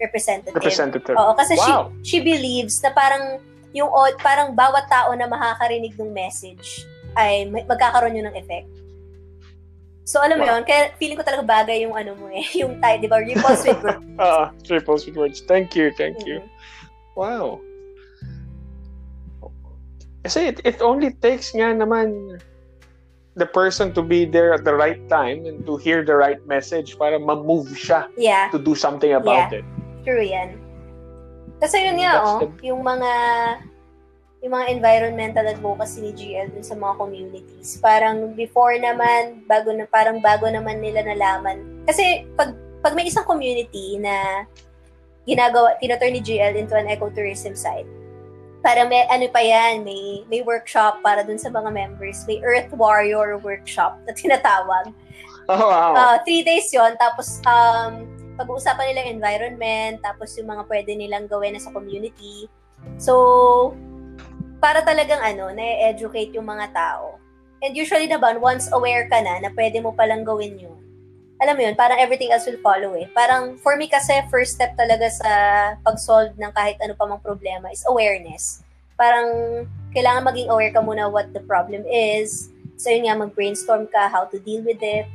representative. 0.00 0.56
Representative. 0.56 1.12
Oo, 1.12 1.36
kasi 1.36 1.60
Wow. 1.60 1.92
she, 2.00 2.16
she 2.16 2.18
believes 2.24 2.80
na 2.80 2.88
parang 2.88 3.36
yung 3.76 3.92
parang 4.24 4.56
bawat 4.56 4.88
tao 4.88 5.12
na 5.12 5.28
makakarinig 5.28 5.92
ng 6.00 6.08
message 6.08 6.88
ay 7.20 7.46
magkakaroon 7.52 8.16
yun 8.16 8.32
ng 8.32 8.36
effect. 8.40 8.66
So 10.08 10.24
alam 10.24 10.40
mo 10.40 10.48
Wow. 10.48 10.56
yun, 10.56 10.62
kaya 10.64 10.90
feeling 10.96 11.20
ko 11.20 11.22
talaga 11.22 11.44
bagay 11.44 11.84
yung 11.84 11.92
ano 11.92 12.16
mo 12.16 12.32
eh, 12.32 12.42
yung 12.64 12.80
type, 12.80 13.04
di 13.04 13.06
ba? 13.06 13.20
Ripples 13.20 13.60
with 13.62 13.78
words. 13.84 14.00
Ah, 14.20 14.52
ripples 14.72 15.02
with 15.04 15.16
words. 15.20 15.38
Thank 15.44 15.76
you, 15.76 15.92
thank 16.00 16.24
you. 16.24 16.40
Wow. 17.20 17.60
Kasi 20.24 20.52
it, 20.52 20.64
it 20.64 20.78
only 20.80 21.12
takes 21.20 21.52
nga 21.52 21.76
naman 21.76 22.40
the 23.36 23.44
person 23.44 23.92
to 23.92 24.00
be 24.00 24.24
there 24.24 24.56
at 24.56 24.64
the 24.64 24.72
right 24.72 25.00
time 25.08 25.44
and 25.44 25.64
to 25.68 25.76
hear 25.76 26.00
the 26.04 26.16
right 26.16 26.40
message 26.48 26.96
para 26.96 27.20
ma-move 27.20 27.72
siya 27.76 28.08
Yeah, 28.16 28.48
to 28.52 28.58
do 28.60 28.72
something 28.72 29.12
about 29.12 29.52
it. 29.52 29.64
true 30.00 30.24
yan. 30.24 30.56
Kasi 31.60 31.84
yun 31.84 32.00
nga, 32.00 32.24
oh, 32.24 32.40
the- 32.48 32.72
yung 32.72 32.80
mga 32.80 33.12
yung 34.40 34.56
mga 34.56 34.66
environmental 34.72 35.44
advocacy 35.44 36.00
ni 36.00 36.12
GL 36.16 36.48
dun 36.56 36.64
sa 36.64 36.72
mga 36.72 36.96
communities. 36.96 37.76
Parang 37.84 38.32
before 38.32 38.72
naman, 38.80 39.44
bago 39.44 39.68
na, 39.68 39.84
parang 39.84 40.24
bago 40.24 40.48
naman 40.48 40.80
nila 40.80 41.04
nalaman. 41.04 41.84
Kasi 41.84 42.24
pag, 42.40 42.56
pag 42.80 42.96
may 42.96 43.04
isang 43.04 43.28
community 43.28 44.00
na 44.00 44.48
ginagawa, 45.28 45.76
tinaturn 45.80 46.16
ni 46.16 46.22
GL 46.22 46.56
into 46.56 46.76
an 46.76 46.88
ecotourism 46.88 47.56
site, 47.56 47.88
parang 48.60 48.88
may, 48.92 49.04
ano 49.08 49.26
pa 49.28 49.40
yan, 49.40 49.84
may, 49.84 50.24
may 50.28 50.40
workshop 50.44 51.00
para 51.00 51.24
dun 51.24 51.40
sa 51.40 51.48
mga 51.48 51.72
members. 51.72 52.24
May 52.28 52.40
Earth 52.44 52.72
Warrior 52.76 53.40
workshop 53.40 54.00
na 54.04 54.12
tinatawag. 54.12 54.92
Oh, 55.48 55.66
wow. 55.66 55.92
Uh, 55.96 56.16
three 56.22 56.44
days 56.44 56.70
yon 56.70 56.94
Tapos, 57.00 57.40
um, 57.48 58.06
pag-uusapan 58.40 58.94
nila 58.94 59.02
environment, 59.12 60.00
tapos 60.00 60.32
yung 60.40 60.48
mga 60.48 60.64
pwede 60.68 60.90
nilang 60.96 61.28
gawin 61.28 61.56
na 61.56 61.60
sa 61.60 61.72
community. 61.72 62.48
So, 62.96 63.76
para 64.60 64.84
talagang 64.84 65.20
ano, 65.20 65.52
na-educate 65.52 66.32
yung 66.36 66.48
mga 66.48 66.72
tao. 66.72 67.20
And 67.60 67.76
usually 67.76 68.08
naman, 68.08 68.40
once 68.40 68.72
aware 68.72 69.08
ka 69.12 69.20
na 69.20 69.44
na 69.44 69.50
pwede 69.52 69.84
mo 69.84 69.92
palang 69.92 70.24
gawin 70.24 70.56
yun, 70.56 70.80
alam 71.40 71.56
mo 71.56 71.64
yun, 71.64 71.72
parang 71.72 71.96
everything 71.96 72.28
else 72.28 72.44
will 72.44 72.60
follow 72.60 72.92
eh. 73.00 73.08
Parang, 73.16 73.56
for 73.64 73.80
me 73.80 73.88
kasi, 73.88 74.20
first 74.28 74.60
step 74.60 74.76
talaga 74.76 75.08
sa 75.08 75.30
pag-solve 75.80 76.36
ng 76.36 76.52
kahit 76.52 76.76
ano 76.84 76.92
pa 76.92 77.08
mang 77.08 77.24
problema 77.24 77.72
is 77.72 77.80
awareness. 77.88 78.60
Parang, 79.00 79.64
kailangan 79.96 80.28
maging 80.28 80.52
aware 80.52 80.68
ka 80.68 80.84
muna 80.84 81.08
what 81.08 81.32
the 81.32 81.40
problem 81.48 81.82
is. 81.88 82.52
So, 82.76 82.92
yun 82.92 83.08
nga, 83.08 83.16
mag-brainstorm 83.16 83.88
ka 83.88 84.12
how 84.12 84.28
to 84.28 84.36
deal 84.44 84.60
with 84.60 84.84
it. 84.84 85.08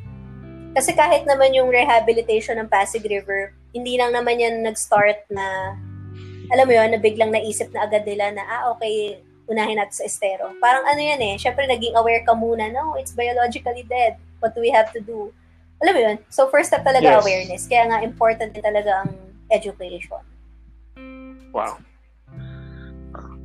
Kasi 0.74 0.98
kahit 0.98 1.30
naman 1.30 1.54
yung 1.54 1.70
rehabilitation 1.70 2.58
ng 2.58 2.68
Pasig 2.74 3.06
River, 3.06 3.54
hindi 3.70 3.96
lang 3.96 4.12
naman 4.12 4.42
yan 4.42 4.66
nag-start 4.66 5.30
na 5.30 5.78
alam 6.50 6.66
mo 6.66 6.74
yun, 6.74 6.90
na 6.94 7.02
biglang 7.02 7.34
naisip 7.34 7.70
na 7.74 7.86
agad 7.86 8.06
nila 8.06 8.34
na, 8.34 8.44
ah, 8.46 8.64
okay, 8.74 9.22
unahin 9.46 9.78
natin 9.78 9.94
sa 9.94 10.06
estero. 10.10 10.54
Parang 10.58 10.86
ano 10.86 11.02
yan 11.02 11.22
eh, 11.22 11.36
syempre 11.38 11.70
naging 11.70 11.94
aware 11.98 12.26
ka 12.26 12.34
muna, 12.34 12.70
no, 12.70 12.98
it's 12.98 13.14
biologically 13.14 13.86
dead. 13.86 14.18
What 14.42 14.54
do 14.54 14.62
we 14.62 14.74
have 14.74 14.90
to 14.94 15.02
do? 15.02 15.34
Alam 15.84 15.92
mo 15.92 16.02
yun? 16.02 16.18
So, 16.30 16.48
first 16.48 16.72
step 16.72 16.84
talaga 16.84 17.04
Yes. 17.04 17.20
awareness. 17.20 17.64
Kaya 17.68 17.84
nga, 17.92 17.98
important 18.00 18.56
din 18.56 18.64
talaga 18.64 19.04
ang 19.04 19.12
education. 19.52 20.24
Wow. 21.52 21.80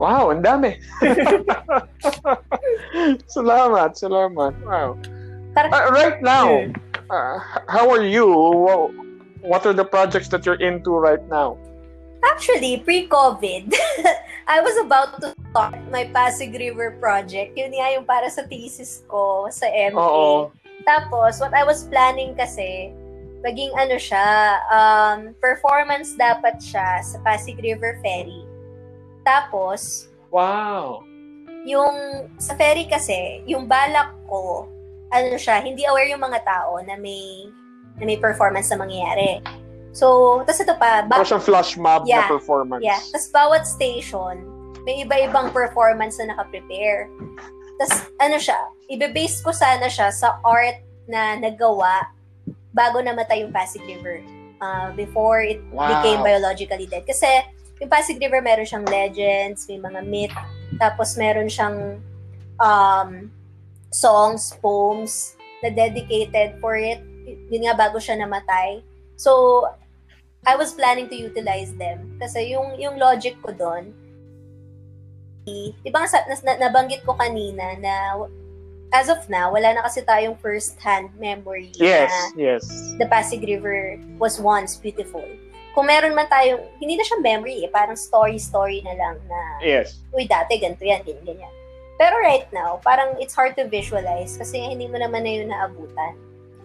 Wow, 0.01 0.33
ang 0.33 0.41
dami. 0.41 0.81
salamat, 3.29 3.91
salamat. 3.95 4.53
Wow. 4.65 4.97
Uh, 5.57 5.91
right 5.93 6.23
now, 6.23 6.65
uh, 7.11 7.37
how 7.69 7.91
are 7.91 8.05
you? 8.05 8.27
Wha- 8.27 8.93
What 9.41 9.65
are 9.65 9.73
the 9.73 9.89
projects 9.89 10.29
that 10.37 10.45
you're 10.45 10.61
into 10.61 10.93
right 10.93 11.25
now? 11.33 11.57
Actually, 12.21 12.85
pre-COVID, 12.85 13.73
I 14.55 14.61
was 14.61 14.77
about 14.77 15.17
to 15.25 15.33
start 15.49 15.81
my 15.89 16.05
Pasig 16.13 16.53
River 16.53 17.01
project. 17.01 17.57
Yun 17.57 17.73
nga 17.73 17.89
yung 17.97 18.05
para 18.05 18.29
sa 18.29 18.45
thesis 18.45 19.01
ko 19.09 19.49
sa 19.49 19.65
MA. 19.65 19.97
Oo. 19.97 20.53
Tapos, 20.83 21.39
what 21.39 21.53
I 21.53 21.63
was 21.63 21.85
planning 21.87 22.33
kasi, 22.35 22.93
maging 23.41 23.73
ano 23.75 23.97
siya, 23.97 24.27
um, 24.69 25.33
performance 25.39 26.13
dapat 26.15 26.61
siya 26.61 27.01
sa 27.01 27.17
Pasig 27.21 27.57
River 27.57 27.97
Ferry. 28.01 28.45
Tapos, 29.23 30.09
Wow. 30.31 31.03
yung 31.65 31.93
sa 32.37 32.55
ferry 32.55 32.87
kasi, 32.87 33.45
yung 33.45 33.67
balak 33.67 34.13
ko, 34.27 34.69
ano 35.11 35.35
siya, 35.35 35.61
hindi 35.61 35.85
aware 35.85 36.09
yung 36.09 36.23
mga 36.23 36.41
tao 36.45 36.79
na 36.81 36.95
may 36.95 37.49
na 38.01 38.09
may 38.09 38.17
performance 38.17 38.73
na 38.73 38.81
mangyayari. 38.81 39.45
So, 39.93 40.41
tas 40.47 40.57
ito 40.57 40.73
pa, 40.79 41.03
ba- 41.05 41.21
Parang 41.21 41.43
flash 41.43 41.77
mob 41.77 42.07
Yeah. 42.07 42.25
na 42.25 42.31
performance. 42.31 42.81
Yeah. 42.81 42.97
Tapos 43.11 43.29
bawat 43.29 43.67
station, 43.67 44.41
may 44.87 45.05
iba-ibang 45.05 45.51
performance 45.51 46.17
na 46.17 46.33
nakaprepare. 46.33 47.11
Tapos 47.81 48.13
ano 48.21 48.37
siya, 48.37 48.61
ibe-base 48.93 49.41
ko 49.41 49.57
sana 49.57 49.89
siya 49.89 50.13
sa 50.13 50.37
art 50.45 50.85
na 51.09 51.41
nagawa 51.41 52.13
bago 52.77 53.01
namatay 53.01 53.41
yung 53.41 53.57
Pasig 53.57 53.81
River. 53.89 54.21
Uh, 54.61 54.93
before 54.93 55.41
it 55.41 55.57
Wow. 55.73 55.89
became 55.89 56.21
biologically 56.21 56.85
dead. 56.85 57.09
Kasi 57.09 57.25
yung 57.81 57.89
Pasig 57.89 58.21
River 58.21 58.45
meron 58.45 58.69
siyang 58.69 58.85
legends, 58.85 59.65
may 59.65 59.81
mga 59.81 60.01
myth, 60.05 60.37
tapos 60.77 61.17
meron 61.17 61.49
siyang 61.49 61.97
um, 62.61 63.33
songs, 63.89 64.53
poems 64.61 65.33
na 65.65 65.73
dedicated 65.73 66.61
for 66.61 66.77
it. 66.77 67.01
Yun 67.49 67.65
nga 67.65 67.89
bago 67.89 67.97
siya 67.97 68.21
namatay. 68.21 68.85
So, 69.17 69.65
I 70.45 70.61
was 70.61 70.77
planning 70.77 71.09
to 71.09 71.17
utilize 71.17 71.73
them. 71.81 72.21
Kasi 72.21 72.53
yung 72.53 72.77
yung 72.77 73.01
logic 73.01 73.41
ko 73.41 73.57
doon, 73.57 73.97
di 75.81 75.91
ba 75.91 76.05
nga 76.05 76.09
sa, 76.11 76.19
na, 76.27 76.69
nabanggit 76.69 77.03
ko 77.05 77.15
kanina 77.15 77.77
na 77.79 77.95
as 78.91 79.07
of 79.07 79.23
now, 79.31 79.55
wala 79.55 79.71
na 79.71 79.87
kasi 79.87 80.03
tayong 80.03 80.35
first-hand 80.43 81.15
memory 81.15 81.71
Yes, 81.79 82.11
na 82.11 82.19
yes. 82.35 82.65
the 82.99 83.07
Pasig 83.07 83.43
River 83.47 83.99
was 84.19 84.43
once 84.43 84.75
beautiful. 84.75 85.23
Kung 85.71 85.87
meron 85.87 86.19
man 86.19 86.27
tayong, 86.27 86.59
hindi 86.83 86.99
na 86.99 87.07
siya 87.07 87.23
memory 87.23 87.63
eh, 87.63 87.71
parang 87.71 87.95
story-story 87.95 88.83
na 88.83 88.95
lang 88.99 89.17
na, 89.31 89.41
Yes. 89.63 90.03
uy, 90.11 90.27
dati 90.27 90.59
ganito 90.59 90.83
yan, 90.83 91.07
ganyan, 91.07 91.23
ganyan. 91.23 91.55
Pero 92.01 92.19
right 92.19 92.49
now, 92.51 92.81
parang 92.83 93.15
it's 93.23 93.37
hard 93.37 93.55
to 93.61 93.69
visualize 93.71 94.35
kasi 94.35 94.59
hindi 94.59 94.91
mo 94.91 94.99
naman 94.99 95.23
na 95.23 95.33
yun 95.37 95.53
naabutan. 95.53 96.19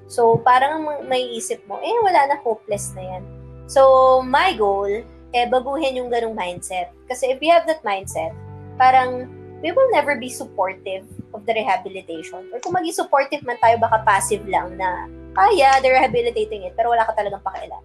So, 0.09 0.41
parang 0.41 0.85
ang 0.85 0.85
may 1.05 1.29
isip 1.37 1.61
mo, 1.69 1.77
eh, 1.81 1.93
wala 2.01 2.29
na, 2.29 2.37
hopeless 2.41 2.93
na 2.97 3.03
yan. 3.03 3.23
So, 3.69 4.21
my 4.25 4.53
goal, 4.57 4.89
eh, 5.35 5.45
baguhin 5.49 5.99
yung 5.99 6.09
ganong 6.09 6.37
mindset. 6.37 6.93
Kasi 7.11 7.35
if 7.35 7.37
we 7.41 7.51
have 7.51 7.67
that 7.67 7.83
mindset, 7.83 8.31
parang 8.77 9.29
we 9.63 9.71
will 9.71 9.89
never 9.91 10.15
be 10.19 10.29
supportive 10.29 11.07
of 11.33 11.45
the 11.45 11.53
rehabilitation. 11.53 12.47
Or 12.53 12.59
kung 12.59 12.75
maging 12.75 12.95
supportive 12.95 13.43
man 13.43 13.57
tayo, 13.63 13.79
baka 13.81 14.03
passive 14.05 14.45
lang 14.47 14.77
na, 14.77 15.09
ah, 15.35 15.51
yeah, 15.51 15.79
they're 15.81 15.97
rehabilitating 15.97 16.63
it, 16.63 16.77
pero 16.77 16.93
wala 16.93 17.07
ka 17.07 17.17
talagang 17.17 17.41
pakialam. 17.41 17.81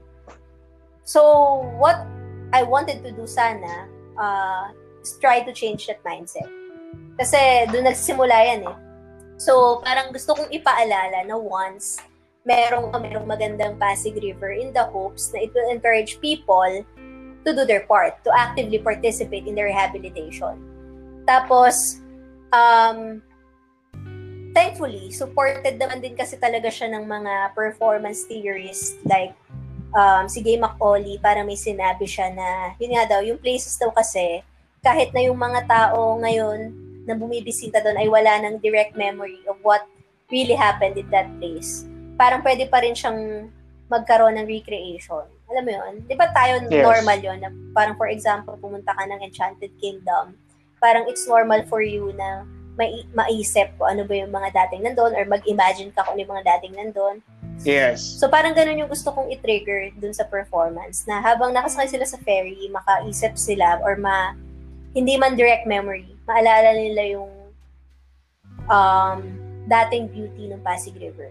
So, 1.03 1.65
what 1.81 2.05
I 2.53 2.63
wanted 2.63 3.03
to 3.03 3.11
do 3.11 3.27
sana, 3.27 3.89
uh, 4.19 4.71
is 5.03 5.17
try 5.19 5.41
to 5.41 5.53
change 5.57 5.89
that 5.89 6.05
mindset. 6.05 6.47
Kasi 7.17 7.67
doon 7.73 7.89
nagsimula 7.89 8.37
yan 8.45 8.61
eh. 8.69 8.77
So, 9.41 9.81
parang 9.81 10.13
gusto 10.13 10.37
kong 10.37 10.53
ipaalala 10.53 11.25
na 11.25 11.37
once 11.41 11.99
merong, 12.45 12.93
merong 12.93 13.25
magandang 13.25 13.81
Pasig 13.81 14.21
River 14.21 14.53
in 14.53 14.73
the 14.77 14.85
hopes 14.85 15.33
na 15.33 15.41
it 15.41 15.53
will 15.57 15.69
encourage 15.73 16.21
people 16.21 16.85
to 17.45 17.51
do 17.57 17.65
their 17.65 17.89
part, 17.89 18.21
to 18.25 18.31
actively 18.37 18.79
participate 18.79 19.49
in 19.49 19.57
the 19.57 19.65
rehabilitation. 19.65 20.70
Tapos, 21.31 22.03
um, 22.51 23.23
thankfully, 24.51 25.15
supported 25.15 25.79
naman 25.79 26.03
din 26.03 26.19
kasi 26.19 26.35
talaga 26.35 26.67
siya 26.67 26.91
ng 26.91 27.07
mga 27.07 27.55
performance 27.55 28.27
theorists 28.27 28.99
like 29.07 29.39
um, 29.95 30.27
si 30.27 30.43
Gay 30.43 30.59
Macaulay, 30.59 31.23
parang 31.23 31.47
may 31.47 31.55
sinabi 31.55 32.03
siya 32.03 32.35
na, 32.35 32.75
yun 32.83 32.99
nga 32.99 33.07
daw, 33.07 33.21
yung 33.23 33.39
places 33.39 33.79
daw 33.79 33.95
kasi, 33.95 34.43
kahit 34.83 35.15
na 35.15 35.23
yung 35.23 35.39
mga 35.39 35.71
tao 35.71 36.19
ngayon 36.19 36.75
na 37.07 37.15
bumibisita 37.15 37.79
doon 37.79 37.99
ay 38.01 38.09
wala 38.11 38.33
ng 38.43 38.59
direct 38.59 38.99
memory 38.99 39.39
of 39.47 39.55
what 39.63 39.87
really 40.35 40.59
happened 40.59 40.99
in 40.99 41.07
that 41.15 41.31
place. 41.39 41.87
Parang 42.19 42.43
pwede 42.43 42.67
pa 42.67 42.83
rin 42.83 42.95
siyang 42.95 43.51
magkaroon 43.91 44.39
ng 44.39 44.47
recreation. 44.47 45.27
Alam 45.51 45.63
mo 45.67 45.73
yun? 45.75 45.93
Di 46.07 46.15
ba 46.15 46.31
tayo 46.31 46.63
Yes. 46.71 46.87
normal 46.87 47.19
yun? 47.19 47.39
Na 47.43 47.51
parang 47.75 47.99
for 47.99 48.07
example, 48.07 48.55
pumunta 48.59 48.95
ka 48.95 49.03
ng 49.03 49.21
Enchanted 49.27 49.75
Kingdom. 49.83 50.39
Parang 50.81 51.07
it's 51.07 51.29
normal 51.29 51.63
for 51.69 51.85
you 51.85 52.11
na 52.17 52.49
mai- 52.81 53.07
maisip 53.13 53.77
kung 53.77 53.93
ano 53.93 54.03
ba 54.09 54.15
yung 54.17 54.33
mga 54.33 54.49
dating 54.57 54.89
nandun 54.89 55.13
or 55.13 55.25
mag-imagine 55.29 55.93
ka 55.93 56.03
kung 56.03 56.17
ano 56.17 56.25
yung 56.25 56.33
mga 56.33 56.47
dating 56.57 56.75
nandun. 56.81 57.17
Yes. 57.61 58.01
So 58.17 58.33
parang 58.33 58.57
ganun 58.57 58.81
yung 58.81 58.89
gusto 58.89 59.13
kong 59.13 59.29
i-trigger 59.37 59.93
dun 60.01 60.17
sa 60.17 60.25
performance 60.25 61.05
na 61.05 61.21
habang 61.21 61.53
nakasakay 61.53 61.93
sila 61.93 62.07
sa 62.09 62.17
ferry, 62.25 62.57
makaisip 62.73 63.37
sila 63.37 63.77
or 63.85 64.01
ma 64.01 64.33
hindi 64.97 65.21
man 65.21 65.37
direct 65.37 65.69
memory, 65.69 66.09
maalala 66.25 66.73
nila 66.75 67.21
yung 67.21 67.31
um, 68.67 69.21
dating 69.69 70.09
beauty 70.09 70.49
ng 70.51 70.59
Pasig 70.65 70.97
River. 70.97 71.31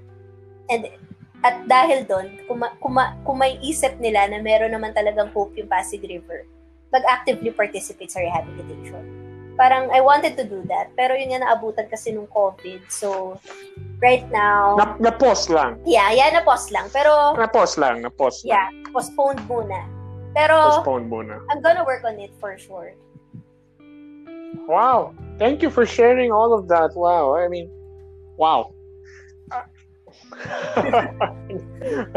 And 0.70 0.86
at 1.40 1.66
dahil 1.66 2.04
doon, 2.04 2.28
kung, 2.46 2.60
ma- 2.60 2.76
kung, 2.78 2.94
ma- 2.94 3.16
kung 3.24 3.38
may 3.40 3.56
isip 3.64 3.96
nila 3.98 4.28
na 4.28 4.44
meron 4.44 4.76
naman 4.76 4.92
talagang 4.92 5.32
hope 5.32 5.56
yung 5.56 5.72
Pasig 5.72 6.04
River, 6.04 6.44
mag-actively 6.92 7.52
participate 7.52 8.12
sa 8.12 8.20
rehabilitation. 8.20 9.19
Parang 9.60 9.92
I 9.92 10.00
wanted 10.00 10.40
to 10.40 10.48
do 10.48 10.64
that, 10.72 10.96
pero 10.96 11.20
yun 11.20 11.36
nga 11.36 11.44
naabutan 11.44 11.92
kasi 11.92 12.16
nung 12.16 12.32
COVID. 12.32 12.80
So, 12.88 13.36
right 14.00 14.24
now, 14.32 14.80
Na, 14.80 14.96
na-pause 15.12 15.52
lang. 15.52 15.84
yeah, 15.84 16.16
yeah, 16.16 16.32
na-pause 16.32 16.72
lang. 16.72 16.88
Pero, 16.96 17.36
Na-pause 17.36 17.76
lang. 17.76 18.00
Na-pause 18.00 18.48
lang. 18.48 18.56
yeah, 18.56 18.68
postponed 18.96 19.44
muna. 19.52 19.84
Pero, 20.32 20.56
Postpone 20.80 21.12
muna. 21.12 21.44
I'm 21.52 21.60
gonna 21.60 21.84
work 21.84 22.08
on 22.08 22.16
it 22.24 22.32
for 22.40 22.56
sure. 22.56 22.96
Wow. 24.70 25.12
Thank 25.42 25.60
you 25.60 25.68
for 25.70 25.84
sharing 25.86 26.32
all 26.32 26.54
of 26.54 26.72
that. 26.72 26.96
Wow. 26.96 27.36
I 27.36 27.50
mean, 27.52 27.68
wow. 28.38 28.72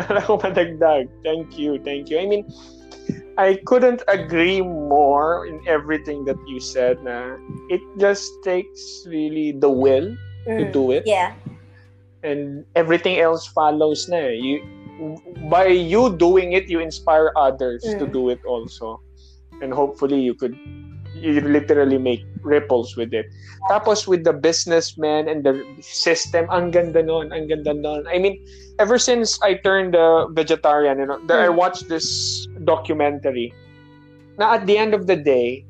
Wala 0.08 0.20
ko 0.24 0.36
madagdag. 0.38 1.08
Thank 1.24 1.56
you. 1.58 1.80
Thank 1.80 2.10
you. 2.10 2.18
I 2.20 2.26
mean, 2.26 2.44
I 3.36 3.58
couldn't 3.66 4.02
agree 4.08 4.60
more 4.62 5.46
in 5.46 5.60
everything 5.66 6.24
that 6.26 6.38
you 6.46 6.60
said 6.60 6.98
na 7.02 7.36
it 7.68 7.82
just 7.98 8.42
takes 8.44 9.04
really 9.06 9.52
the 9.58 9.70
will 9.70 10.16
to 10.58 10.64
Mm, 10.64 10.72
do 10.72 10.90
it 10.90 11.06
Yeah. 11.06 11.34
and 12.22 12.64
everything 12.74 13.18
else 13.18 13.46
follows 13.46 14.06
na 14.08 14.16
eh. 14.18 14.36
You 14.38 14.56
by 15.50 15.66
you 15.66 16.16
doing 16.16 16.52
it 16.52 16.68
you 16.68 16.80
inspire 16.80 17.32
others 17.36 17.94
to 17.98 18.06
Mm. 18.06 18.12
do 18.12 18.28
it 18.30 18.40
also. 18.46 19.00
And 19.60 19.72
hopefully 19.72 20.20
you 20.20 20.34
could 20.34 20.58
you 21.22 21.38
literally 21.40 21.98
make 21.98 22.26
ripples 22.42 22.98
with 22.98 23.14
it. 23.14 23.30
Tapos 23.70 24.10
with 24.10 24.26
the 24.26 24.34
businessman 24.34 25.30
and 25.30 25.46
the 25.46 25.62
system, 25.78 26.50
ang 26.50 26.74
ganda 26.74 26.98
nun, 26.98 27.30
ang 27.30 27.46
ganda 27.46 27.70
nun. 27.72 28.02
I 28.10 28.18
mean, 28.18 28.42
ever 28.82 28.98
since 28.98 29.38
I 29.40 29.54
turned 29.62 29.94
uh, 29.94 30.26
vegetarian, 30.34 30.98
you 30.98 31.06
know, 31.06 31.22
that 31.30 31.38
I 31.38 31.46
Mm. 31.46 31.56
watched 31.62 31.86
this 31.86 32.10
documentary. 32.66 33.54
Na 34.34 34.58
at 34.58 34.66
the 34.66 34.74
end 34.74 34.98
of 34.98 35.06
the 35.06 35.14
day, 35.14 35.62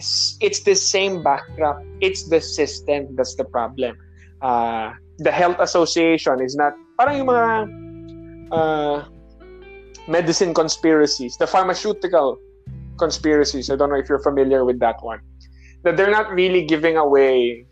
it's, 0.00 0.40
it's 0.40 0.64
the 0.64 0.74
same 0.74 1.20
backdrop. 1.20 1.76
It's 2.00 2.24
the 2.32 2.40
system 2.40 3.12
that's 3.12 3.36
the 3.36 3.44
problem. 3.44 4.00
Uh, 4.40 4.96
the 5.20 5.30
health 5.30 5.60
association 5.60 6.40
is 6.40 6.56
not 6.56 6.72
parang 6.96 7.20
yung 7.20 7.28
mga 7.28 7.48
uh, 8.50 8.96
medicine 10.08 10.54
conspiracies, 10.54 11.36
the 11.36 11.46
pharmaceutical 11.46 12.40
conspiracies. 12.96 13.70
I 13.70 13.76
don't 13.76 13.90
know 13.90 13.98
if 13.98 14.08
you're 14.08 14.22
familiar 14.22 14.64
with 14.64 14.78
that 14.80 15.02
one. 15.02 15.20
That 15.82 15.96
they're 15.96 16.10
not 16.10 16.32
really 16.32 16.64
giving 16.64 16.96
away 16.96 17.66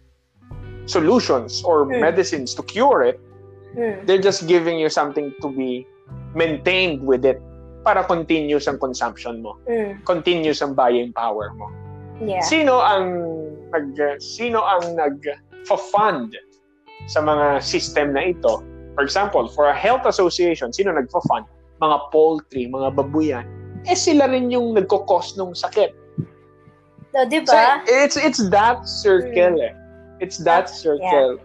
solutions 0.87 1.63
or 1.65 1.87
Hmm. 1.87 2.01
medicines 2.01 2.55
to 2.55 2.63
cure 2.63 3.03
it. 3.03 3.21
Mm. 3.73 4.05
They're 4.05 4.21
just 4.21 4.47
giving 4.47 4.77
you 4.79 4.91
something 4.91 5.33
to 5.41 5.49
be 5.49 5.87
maintained 6.35 7.07
with 7.07 7.25
it. 7.25 7.41
para 7.83 8.07
continuous 8.07 8.71
ang 8.71 8.79
consumption 8.79 9.43
mo. 9.43 9.59
Mm. 9.67 10.07
Continuous 10.07 10.63
ang 10.63 10.79
buying 10.79 11.11
power 11.13 11.51
mo. 11.59 11.67
Yeah. 12.23 12.43
Sino 12.47 12.79
ang 12.79 13.19
nag 13.75 13.99
sino 14.23 14.63
ang 14.63 14.95
nag 14.95 15.19
fund 15.67 16.31
sa 17.11 17.19
mga 17.19 17.59
system 17.59 18.15
na 18.15 18.31
ito? 18.31 18.63
For 18.95 19.03
example, 19.03 19.51
for 19.51 19.67
a 19.67 19.75
health 19.75 20.07
association, 20.07 20.71
sino 20.71 20.95
nagfa-fund? 20.95 21.49
Mga 21.83 21.97
poultry, 22.15 22.71
mga 22.71 22.95
babuyan. 22.95 23.47
Eh 23.87 23.99
sila 23.99 24.31
rin 24.31 24.51
yung 24.51 24.75
nagko-cause 24.75 25.35
ng 25.37 25.55
sakit. 25.55 25.91
No, 27.13 27.29
di 27.29 27.45
So, 27.45 27.53
ba? 27.53 27.83
it's 27.85 28.17
it's 28.17 28.41
that 28.49 28.89
circle 28.89 29.61
eh. 29.61 29.75
It's 30.23 30.39
that 30.49 30.71
circle. 30.71 31.37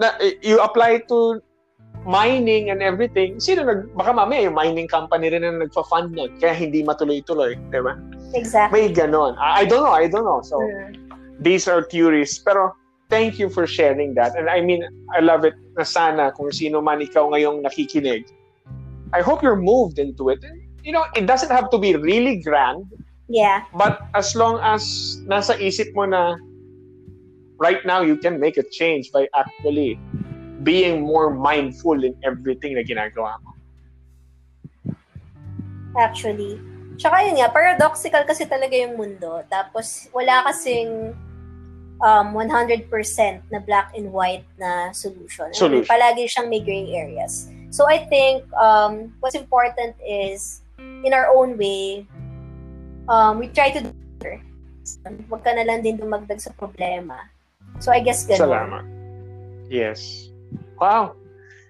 Na 0.00 0.16
eh, 0.18 0.34
you 0.42 0.58
apply 0.58 1.04
to 1.12 1.38
mining 2.02 2.70
and 2.70 2.82
everything. 2.82 3.38
Sino 3.38 3.62
nag 3.62 3.92
baka 3.94 4.10
mamaya 4.14 4.50
yung 4.50 4.56
mining 4.56 4.88
company 4.88 5.30
rin 5.30 5.44
ang 5.44 5.60
nagfa-fund 5.62 6.14
nun 6.16 6.34
kaya 6.42 6.54
hindi 6.56 6.82
matuloy-tuloy, 6.82 7.54
'di 7.70 7.80
ba? 7.82 7.94
Exactly. 8.34 8.72
May 8.72 8.86
ganon. 8.90 9.38
I, 9.38 9.62
I 9.62 9.64
don't 9.68 9.84
know, 9.84 9.94
I 9.94 10.06
don't 10.10 10.26
know. 10.26 10.42
So 10.42 10.58
Mm. 10.58 10.96
these 11.38 11.68
are 11.70 11.84
theories 11.86 12.40
pero 12.42 12.72
thank 13.12 13.38
you 13.38 13.46
for 13.46 13.66
sharing 13.68 14.16
that. 14.18 14.34
And 14.34 14.50
I 14.50 14.58
mean, 14.64 14.82
I 15.14 15.20
love 15.22 15.46
it 15.46 15.54
na 15.78 15.84
sana 15.86 16.32
kung 16.34 16.50
sino 16.50 16.82
man 16.82 16.98
ikaw 16.98 17.30
ngayong 17.30 17.62
nakikinig. 17.62 18.26
I 19.14 19.22
hope 19.22 19.38
you're 19.44 19.58
moved 19.60 20.02
into 20.02 20.34
it. 20.34 20.42
You 20.86 20.94
know, 20.94 21.02
it 21.18 21.26
doesn't 21.26 21.50
have 21.50 21.68
to 21.74 21.78
be 21.82 21.98
really 21.98 22.38
grand, 22.38 22.86
Yeah. 23.28 23.66
But 23.74 24.06
as 24.14 24.34
long 24.38 24.62
as 24.62 24.82
nasa 25.26 25.58
isip 25.58 25.94
mo 25.98 26.06
na 26.06 26.38
right 27.58 27.82
now 27.82 28.02
you 28.06 28.16
can 28.16 28.38
make 28.38 28.56
a 28.56 28.62
change 28.62 29.10
by 29.10 29.26
actually 29.34 29.98
being 30.62 31.02
more 31.02 31.34
mindful 31.34 31.98
in 31.98 32.14
everything 32.22 32.78
na 32.78 32.86
ginagawa 32.86 33.38
mo. 33.42 33.50
Actually. 35.98 36.58
Tsaka 36.96 37.28
yun 37.28 37.36
nga, 37.36 37.52
paradoxical 37.52 38.24
kasi 38.24 38.48
talaga 38.48 38.72
yung 38.72 38.96
mundo. 38.96 39.44
Tapos, 39.52 40.08
wala 40.16 40.48
kasing 40.48 41.12
um, 42.00 42.26
100% 42.32 42.88
na 43.52 43.60
black 43.60 43.92
and 43.92 44.08
white 44.08 44.48
na 44.56 44.92
solution. 44.96 45.52
Solution. 45.52 45.84
palagi 45.84 46.24
siyang 46.24 46.48
may 46.48 46.64
gray 46.64 46.88
areas. 46.96 47.52
So, 47.68 47.84
I 47.84 48.08
think 48.08 48.48
um, 48.56 49.12
what's 49.20 49.36
important 49.36 49.92
is, 50.00 50.64
in 50.78 51.12
our 51.12 51.32
own 51.34 51.56
way, 51.58 52.06
um, 53.08 53.38
we 53.38 53.48
try 53.48 53.70
to 53.70 53.80
do 53.80 53.92
better. 54.18 54.40
Huwag 55.28 55.42
ka 55.42 55.52
na 55.54 55.66
lang 55.66 55.82
din 55.82 55.98
dumagdag 55.98 56.40
sa 56.40 56.54
problema. 56.54 57.26
So, 57.82 57.92
I 57.92 58.00
guess 58.00 58.24
ganun. 58.24 58.48
Salamat. 58.48 58.84
Yes. 59.68 60.30
Wow. 60.78 61.16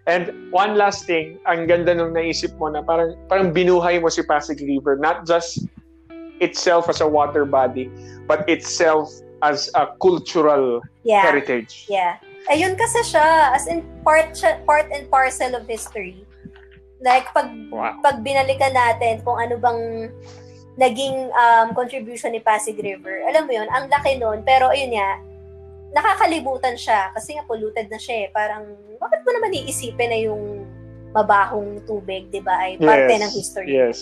And 0.06 0.52
one 0.54 0.78
last 0.78 1.08
thing, 1.08 1.42
ang 1.50 1.66
ganda 1.66 1.90
nung 1.90 2.14
naisip 2.14 2.54
mo 2.62 2.70
na 2.70 2.78
parang 2.78 3.18
parang 3.26 3.50
binuhay 3.50 3.98
mo 3.98 4.06
si 4.06 4.22
Pasig 4.22 4.62
River, 4.62 4.94
not 4.94 5.26
just 5.26 5.66
itself 6.38 6.86
as 6.86 7.02
a 7.02 7.08
water 7.08 7.42
body, 7.42 7.90
but 8.28 8.46
itself 8.46 9.10
as 9.42 9.70
a 9.74 9.90
cultural 9.98 10.82
Yeah. 11.02 11.22
heritage. 11.22 11.86
Yeah. 11.90 12.18
Ayun 12.46 12.78
kasi 12.78 13.02
siya, 13.02 13.54
as 13.54 13.66
in 13.66 13.82
part, 14.06 14.38
part 14.66 14.86
and 14.94 15.10
parcel 15.10 15.54
of 15.58 15.66
history. 15.66 16.25
Like, 17.00 17.28
pag, 17.32 17.52
Wow. 17.68 18.00
pag 18.00 18.24
binalikan 18.24 18.72
natin 18.72 19.20
kung 19.20 19.36
ano 19.36 19.60
bang 19.60 20.08
naging 20.76 21.28
um, 21.32 21.72
contribution 21.72 22.32
ni 22.32 22.40
Pasig 22.40 22.76
River, 22.76 23.24
alam 23.28 23.44
mo 23.48 23.52
yun, 23.52 23.68
ang 23.68 23.88
laki 23.88 24.16
nun, 24.16 24.44
pero 24.44 24.72
ayun 24.72 24.92
nga, 24.96 25.10
nakakalimutan 25.92 26.76
siya 26.76 27.12
kasi 27.16 27.36
nga 27.36 27.44
polluted 27.44 27.88
na 27.88 27.96
siya 27.96 28.26
eh. 28.26 28.28
Parang, 28.32 28.64
bakit 29.00 29.20
mo 29.24 29.30
naman 29.32 29.56
iisipin 29.56 30.08
na 30.12 30.18
yung 30.20 30.64
mabahong 31.16 31.80
tubig, 31.88 32.28
di 32.28 32.44
ba, 32.44 32.60
ay 32.60 32.76
parte 32.76 33.12
Yes. 33.12 33.22
ng 33.24 33.32
history. 33.32 33.68
Yes. 33.72 33.98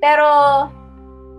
Pero, 0.00 0.24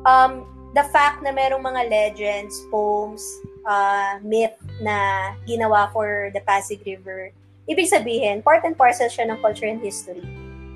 um, 0.05 0.45
the 0.77 0.85
fact 0.93 1.25
na 1.25 1.33
merong 1.33 1.65
mga 1.65 1.89
legends, 1.89 2.53
poems, 2.69 3.25
uh, 3.65 4.21
myth 4.21 4.53
na 4.85 5.31
ginawa 5.49 5.89
for 5.89 6.29
the 6.33 6.41
Pasig 6.45 6.81
River, 6.85 7.33
ibig 7.65 7.89
sabihin, 7.89 8.45
part 8.45 8.61
and 8.65 8.77
parcel 8.77 9.09
siya 9.09 9.25
ng 9.29 9.41
culture 9.41 9.65
and 9.65 9.81
history. 9.81 10.21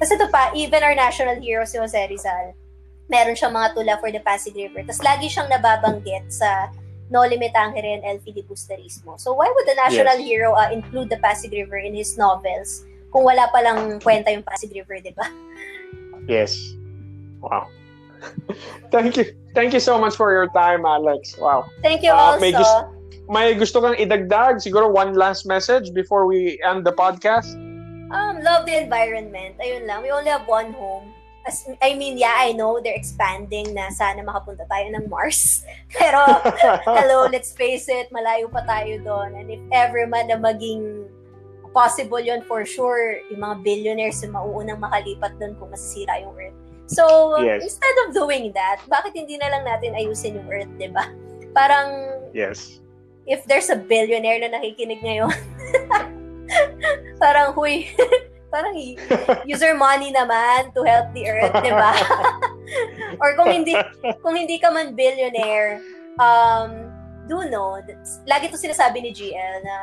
Kasi 0.04 0.20
ito 0.20 0.28
pa, 0.28 0.52
even 0.52 0.84
our 0.84 0.92
national 0.92 1.40
hero, 1.40 1.64
si 1.64 1.80
Jose 1.80 1.96
Rizal, 2.12 2.52
meron 3.08 3.40
siyang 3.40 3.56
mga 3.56 3.72
tula 3.72 3.96
for 4.04 4.12
the 4.12 4.20
Pasig 4.20 4.52
River. 4.52 4.84
Tapos 4.84 5.00
lagi 5.00 5.32
siyang 5.32 5.48
nababanggit 5.48 6.28
sa 6.28 6.68
No 7.08 7.24
Limit 7.24 7.56
Tangere 7.56 7.96
and 7.96 8.04
El 8.04 8.20
Filibusterismo. 8.20 9.16
So 9.16 9.32
why 9.32 9.48
would 9.48 9.64
the 9.64 9.80
national 9.80 10.20
Yes. 10.20 10.28
hero 10.28 10.50
uh, 10.52 10.68
include 10.76 11.08
the 11.08 11.24
Pasig 11.24 11.56
River 11.56 11.80
in 11.80 11.96
his 11.96 12.20
novels 12.20 12.84
kung 13.16 13.24
wala 13.24 13.48
palang 13.56 14.04
kwenta 14.04 14.28
yung 14.28 14.44
Pasig 14.44 14.76
River, 14.76 15.00
di 15.00 15.16
ba? 15.16 15.24
Yes. 16.28 16.76
Wow. 17.40 17.72
Thank 18.92 19.16
you. 19.16 19.32
Thank 19.56 19.72
you 19.72 19.80
so 19.84 19.96
much 19.96 20.20
for 20.20 20.36
your 20.36 20.52
time, 20.52 20.84
Alex. 20.84 21.40
Wow. 21.40 21.64
Thank 21.80 22.04
you 22.04 22.12
Uh, 22.12 22.36
also. 22.36 22.44
may 22.44 22.52
gust- 22.52 22.92
May 23.24 23.56
gusto 23.56 23.80
kang 23.80 23.96
idagdag? 23.96 24.60
Siguro 24.60 24.92
one 24.92 25.16
last 25.16 25.48
message 25.48 25.96
before 25.96 26.28
we 26.28 26.60
end 26.60 26.84
the 26.84 26.92
podcast? 26.92 27.56
Um, 28.14 28.46
love 28.46 28.70
the 28.70 28.78
environment. 28.78 29.58
Ayun 29.58 29.90
lang. 29.90 30.06
We 30.06 30.14
only 30.14 30.30
have 30.30 30.46
one 30.46 30.72
home. 30.78 31.10
As, 31.44 31.68
I 31.82 31.98
mean, 31.98 32.16
yeah, 32.16 32.40
I 32.40 32.54
know 32.54 32.80
they're 32.80 32.96
expanding 32.96 33.74
na 33.76 33.90
sana 33.92 34.24
makapunta 34.24 34.64
tayo 34.70 34.88
ng 34.96 35.10
Mars. 35.12 35.66
Pero, 35.98 36.22
hello, 36.88 37.28
let's 37.28 37.52
face 37.52 37.90
it, 37.92 38.08
malayo 38.14 38.48
pa 38.48 38.64
tayo 38.64 39.02
doon. 39.04 39.36
And 39.36 39.52
if 39.52 39.60
ever 39.74 40.08
man 40.08 40.32
na 40.32 40.40
maging 40.40 41.10
possible 41.74 42.22
yon 42.22 42.46
for 42.46 42.64
sure, 42.64 43.20
yung 43.34 43.42
mga 43.42 43.56
billionaires 43.66 44.22
yung 44.22 44.38
mauunang 44.38 44.80
makalipat 44.80 45.36
doon 45.42 45.58
kung 45.58 45.74
masisira 45.74 46.22
yung 46.22 46.38
Earth. 46.38 46.56
So, 46.86 47.36
Yes. 47.42 47.66
instead 47.66 47.96
of 48.06 48.14
doing 48.14 48.54
that, 48.54 48.86
bakit 48.86 49.18
hindi 49.18 49.36
na 49.42 49.50
lang 49.50 49.66
natin 49.66 49.98
ayusin 49.98 50.38
yung 50.38 50.48
Earth, 50.48 50.70
di 50.78 50.88
ba? 50.94 51.10
Parang, 51.52 52.14
yes. 52.32 52.80
if 53.26 53.44
there's 53.50 53.74
a 53.74 53.76
billionaire 53.76 54.38
na 54.40 54.54
nakikinig 54.54 55.02
ngayon, 55.02 55.34
parang, 57.24 57.54
huy, 57.54 57.90
parang 58.54 58.76
use 59.46 59.62
your 59.62 59.78
money 59.78 60.14
naman 60.14 60.74
to 60.74 60.84
help 60.84 61.10
the 61.14 61.24
earth, 61.28 61.54
di 61.64 61.72
ba? 61.72 61.94
Or 63.22 63.36
kung 63.38 63.52
hindi, 63.52 63.78
kung 64.24 64.36
hindi 64.36 64.58
ka 64.58 64.72
man 64.72 64.96
billionaire, 64.98 65.82
um, 66.18 66.90
do 67.28 67.48
know, 67.50 67.80
lagi 68.28 68.52
to 68.52 68.58
sinasabi 68.60 69.04
ni 69.04 69.12
GL 69.14 69.56
na 69.64 69.78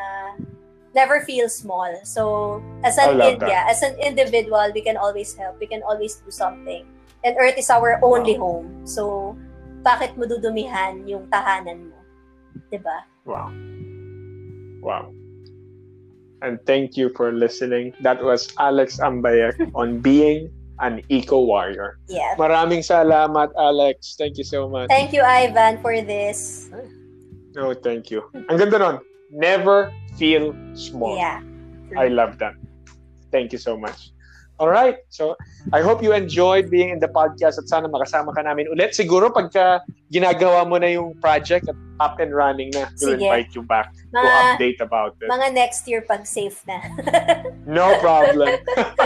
never 0.94 1.22
feel 1.22 1.48
small. 1.48 1.88
So, 2.03 2.59
as 2.84 2.98
an 2.98 3.18
love 3.18 3.38
India, 3.38 3.64
as 3.68 3.82
an 3.82 3.96
individual, 4.01 4.70
we 4.74 4.82
can 4.82 4.96
always 4.96 5.34
help. 5.34 5.61
We 5.61 5.66
can 5.66 5.82
always 5.82 6.18
do 6.18 6.30
something. 6.30 6.84
And 7.22 7.36
Earth 7.38 7.59
is 7.59 7.70
our 7.70 8.01
only 8.03 8.34
home. 8.34 8.86
So, 8.86 9.36
bakit 9.84 10.16
mo 10.16 10.26
dudumihan 10.28 11.09
yung 11.09 11.28
tahanan 11.32 11.92
mo? 11.92 11.98
'Di 12.68 12.78
ba? 12.80 13.05
Wow. 13.24 13.48
Wow. 14.80 15.05
And 16.43 16.59
thank 16.64 16.97
you 16.97 17.11
for 17.16 17.32
listening. 17.32 17.93
That 18.01 18.22
was 18.22 18.49
Alex 18.59 18.99
Ambayek 18.99 19.70
on 19.74 20.01
being 20.01 20.49
an 20.80 21.03
eco 21.09 21.45
warrior. 21.45 22.01
Yeah. 22.09 22.34
Maraming 22.41 22.80
salamat, 22.80 23.53
Alex. 23.61 24.16
Thank 24.16 24.38
you 24.41 24.45
so 24.45 24.68
much. 24.68 24.88
Thank 24.88 25.12
you, 25.12 25.20
Ivan, 25.20 25.76
for 25.84 26.01
this. 26.01 26.70
No, 27.53 27.74
thank 27.74 28.11
you. 28.11 28.24
Ang 28.49 28.57
ganda 28.57 28.78
nun. 28.78 28.97
Never 29.30 29.93
feel 30.16 30.57
small. 30.72 31.16
Yeah. 31.16 31.45
I 31.99 32.09
love 32.09 32.38
that. 32.38 32.55
Thank 33.30 33.53
you 33.53 33.61
so 33.61 33.76
much. 33.76 34.11
All 34.61 34.68
right. 34.68 35.00
So, 35.08 35.40
I 35.72 35.80
hope 35.80 36.04
you 36.04 36.12
enjoyed 36.12 36.68
being 36.68 36.92
in 36.92 37.00
the 37.00 37.08
podcast 37.08 37.56
at 37.56 37.64
sana 37.64 37.88
makasama 37.88 38.36
ka 38.36 38.44
namin 38.44 38.68
ulit. 38.68 38.92
Siguro 38.92 39.32
pagka 39.32 39.80
ginagawa 40.12 40.68
mo 40.68 40.76
na 40.76 40.92
yung 40.92 41.16
project 41.16 41.64
at 41.72 41.78
up 41.96 42.20
and 42.20 42.36
running 42.36 42.68
na, 42.76 42.84
we'll 43.00 43.16
Sige. 43.16 43.24
invite 43.24 43.50
you 43.56 43.64
back 43.64 43.88
to 43.96 44.04
Mga, 44.12 44.28
update 44.28 44.78
about 44.84 45.16
it. 45.20 45.28
mga 45.32 45.46
next 45.56 45.88
year 45.88 46.04
pag 46.04 46.28
safe 46.28 46.61
na. 46.68 46.76
No 47.64 47.96
problem. 48.04 48.61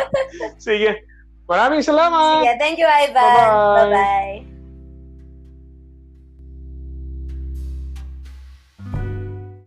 Sige. 0.58 1.06
Maraming 1.46 1.86
salamat. 1.86 2.42
Sige, 2.42 2.52
thank 2.58 2.76
you, 2.82 2.88
Ivan. 2.90 3.14
Bye-bye. 3.14 3.94
Bye-bye. 3.94 4.53